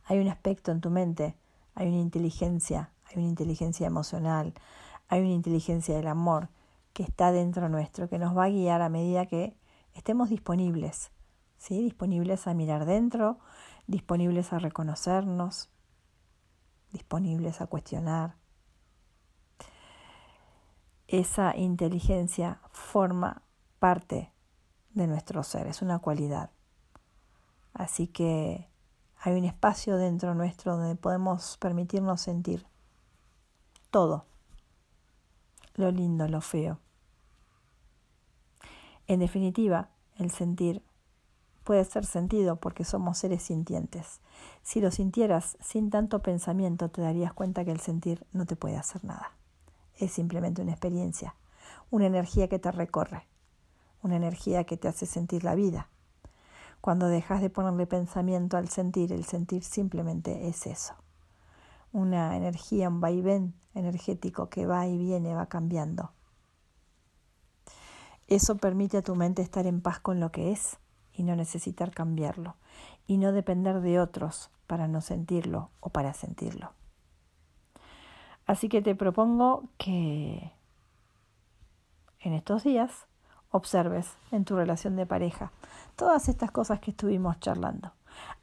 Hay 0.04 0.18
un 0.18 0.28
aspecto 0.28 0.72
en 0.72 0.80
tu 0.80 0.90
mente, 0.90 1.36
hay 1.74 1.88
una 1.88 1.98
inteligencia, 1.98 2.90
hay 3.06 3.18
una 3.18 3.28
inteligencia 3.28 3.86
emocional, 3.86 4.52
hay 5.08 5.20
una 5.20 5.32
inteligencia 5.32 5.96
del 5.96 6.08
amor 6.08 6.48
que 6.92 7.04
está 7.04 7.32
dentro 7.32 7.68
nuestro, 7.68 8.08
que 8.08 8.18
nos 8.18 8.36
va 8.36 8.44
a 8.44 8.50
guiar 8.50 8.82
a 8.82 8.88
medida 8.88 9.26
que 9.26 9.56
estemos 9.94 10.28
disponibles, 10.28 11.10
¿sí? 11.56 11.82
disponibles 11.82 12.46
a 12.46 12.54
mirar 12.54 12.84
dentro, 12.84 13.38
disponibles 13.86 14.52
a 14.52 14.58
reconocernos, 14.58 15.70
disponibles 16.92 17.60
a 17.60 17.66
cuestionar. 17.66 18.36
Esa 21.08 21.56
inteligencia 21.56 22.60
forma 22.70 23.42
parte 23.78 24.32
de 24.94 25.06
nuestro 25.06 25.42
ser, 25.42 25.66
es 25.66 25.82
una 25.82 25.98
cualidad. 25.98 26.50
Así 27.74 28.06
que 28.06 28.68
hay 29.18 29.38
un 29.38 29.44
espacio 29.44 29.96
dentro 29.96 30.34
nuestro 30.34 30.76
donde 30.76 30.96
podemos 30.96 31.56
permitirnos 31.58 32.20
sentir 32.20 32.66
todo, 33.90 34.24
lo 35.74 35.90
lindo, 35.90 36.26
lo 36.28 36.40
feo. 36.40 36.78
En 39.06 39.20
definitiva, 39.20 39.90
el 40.16 40.30
sentir 40.30 40.82
puede 41.62 41.84
ser 41.84 42.04
sentido 42.04 42.56
porque 42.56 42.84
somos 42.84 43.18
seres 43.18 43.42
sintientes. 43.42 44.20
Si 44.62 44.80
lo 44.80 44.90
sintieras 44.90 45.56
sin 45.60 45.90
tanto 45.90 46.20
pensamiento, 46.20 46.88
te 46.88 47.02
darías 47.02 47.32
cuenta 47.32 47.64
que 47.64 47.72
el 47.72 47.80
sentir 47.80 48.26
no 48.32 48.46
te 48.46 48.56
puede 48.56 48.76
hacer 48.76 49.04
nada. 49.04 49.32
Es 49.96 50.12
simplemente 50.12 50.62
una 50.62 50.72
experiencia, 50.72 51.34
una 51.90 52.06
energía 52.06 52.48
que 52.48 52.58
te 52.58 52.72
recorre, 52.72 53.26
una 54.02 54.16
energía 54.16 54.64
que 54.64 54.76
te 54.76 54.88
hace 54.88 55.06
sentir 55.06 55.44
la 55.44 55.54
vida. 55.54 55.88
Cuando 56.80 57.06
dejas 57.06 57.40
de 57.40 57.50
ponerle 57.50 57.86
pensamiento 57.86 58.56
al 58.56 58.68
sentir, 58.68 59.12
el 59.12 59.24
sentir 59.24 59.62
simplemente 59.62 60.48
es 60.48 60.66
eso. 60.66 60.94
Una 61.92 62.36
energía, 62.36 62.88
un 62.88 63.00
vaivén 63.00 63.54
energético 63.74 64.48
que 64.48 64.66
va 64.66 64.86
y 64.86 64.98
viene, 64.98 65.34
va 65.34 65.46
cambiando. 65.46 66.10
Eso 68.26 68.56
permite 68.56 68.96
a 68.96 69.02
tu 69.02 69.14
mente 69.14 69.42
estar 69.42 69.66
en 69.66 69.80
paz 69.80 70.00
con 70.00 70.18
lo 70.18 70.32
que 70.32 70.52
es 70.52 70.78
y 71.14 71.22
no 71.22 71.36
necesitar 71.36 71.90
cambiarlo, 71.92 72.56
y 73.06 73.18
no 73.18 73.32
depender 73.32 73.80
de 73.80 74.00
otros 74.00 74.50
para 74.66 74.88
no 74.88 75.00
sentirlo 75.00 75.70
o 75.80 75.90
para 75.90 76.14
sentirlo. 76.14 76.72
Así 78.46 78.68
que 78.68 78.82
te 78.82 78.94
propongo 78.94 79.64
que 79.78 80.52
en 82.20 82.32
estos 82.32 82.64
días 82.64 83.06
observes 83.50 84.16
en 84.30 84.44
tu 84.44 84.56
relación 84.56 84.96
de 84.96 85.06
pareja 85.06 85.52
todas 85.96 86.28
estas 86.28 86.50
cosas 86.50 86.80
que 86.80 86.90
estuvimos 86.90 87.38
charlando. 87.40 87.92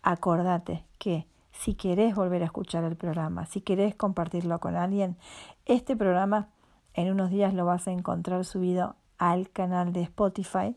Acordate 0.01 0.85
que 0.97 1.27
si 1.51 1.73
querés 1.73 2.15
volver 2.15 2.41
a 2.43 2.45
escuchar 2.45 2.83
el 2.83 2.95
programa, 2.95 3.45
si 3.45 3.61
querés 3.61 3.95
compartirlo 3.95 4.59
con 4.59 4.75
alguien, 4.75 5.17
este 5.65 5.95
programa 5.95 6.49
en 6.93 7.11
unos 7.11 7.29
días 7.29 7.53
lo 7.53 7.65
vas 7.65 7.87
a 7.87 7.91
encontrar 7.91 8.45
subido 8.45 8.95
al 9.17 9.49
canal 9.49 9.91
de 9.91 10.03
Spotify 10.03 10.75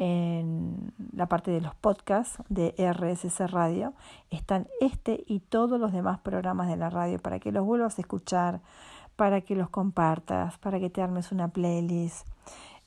en 0.00 0.92
la 1.12 1.26
parte 1.26 1.50
de 1.50 1.60
los 1.60 1.74
podcasts 1.74 2.40
de 2.48 2.72
RSC 2.78 3.48
Radio 3.48 3.94
están 4.30 4.68
este 4.80 5.24
y 5.26 5.40
todos 5.40 5.80
los 5.80 5.90
demás 5.92 6.20
programas 6.20 6.68
de 6.68 6.76
la 6.76 6.88
radio 6.88 7.18
para 7.18 7.40
que 7.40 7.50
los 7.50 7.66
vuelvas 7.66 7.98
a 7.98 8.02
escuchar, 8.02 8.60
para 9.16 9.40
que 9.40 9.56
los 9.56 9.70
compartas, 9.70 10.56
para 10.58 10.78
que 10.78 10.88
te 10.88 11.02
armes 11.02 11.32
una 11.32 11.48
playlist, 11.48 12.28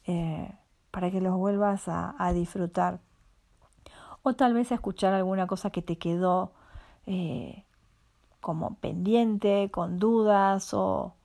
eh, 0.07 0.55
para 0.89 1.11
que 1.11 1.19
los 1.19 1.35
vuelvas 1.35 1.83
a, 1.87 2.31
disfrutar. 2.33 3.01
O 4.23 4.33
tal 4.33 4.53
vez 4.53 4.71
a 4.71 4.75
escuchar 4.75 5.13
alguna 5.13 5.47
cosa 5.47 5.69
que 5.69 5.81
te 5.81 5.97
quedó 5.97 6.53
eh, 7.07 7.65
como 8.39 8.75
pendiente, 8.75 9.69
con 9.69 9.99
dudas 9.99 10.73
o, 10.73 11.15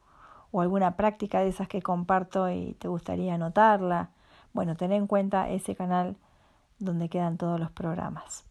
o 0.50 0.60
alguna 0.62 0.96
práctica 0.96 1.42
de 1.42 1.48
esas 1.50 1.68
que 1.68 1.80
comparto 1.80 2.50
y 2.50 2.74
te 2.80 2.88
gustaría 2.88 3.34
anotarla. 3.34 4.10
Bueno, 4.56 4.74
ten 4.74 4.90
en 4.92 5.06
cuenta 5.06 5.50
ese 5.50 5.76
canal 5.76 6.16
donde 6.78 7.10
quedan 7.10 7.36
todos 7.36 7.60
los 7.60 7.70
programas. 7.72 8.46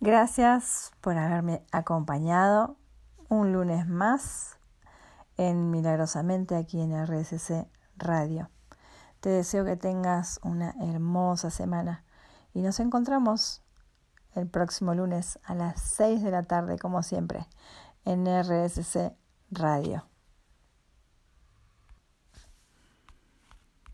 Gracias 0.00 0.92
por 1.02 1.18
haberme 1.18 1.62
acompañado 1.72 2.78
un 3.28 3.52
lunes 3.52 3.86
más 3.86 4.58
en 5.36 5.70
Milagrosamente 5.70 6.56
aquí 6.56 6.80
en 6.80 7.06
RSC 7.06 7.68
Radio. 7.98 8.48
Te 9.20 9.28
deseo 9.28 9.66
que 9.66 9.76
tengas 9.76 10.40
una 10.42 10.74
hermosa 10.80 11.50
semana 11.50 12.02
y 12.54 12.62
nos 12.62 12.80
encontramos 12.80 13.62
el 14.34 14.48
próximo 14.48 14.94
lunes 14.94 15.38
a 15.44 15.54
las 15.54 15.82
6 15.82 16.22
de 16.22 16.30
la 16.30 16.44
tarde, 16.44 16.78
como 16.78 17.02
siempre, 17.02 17.46
en 18.06 18.24
RSC 18.24 19.12
Radio. 19.50 20.09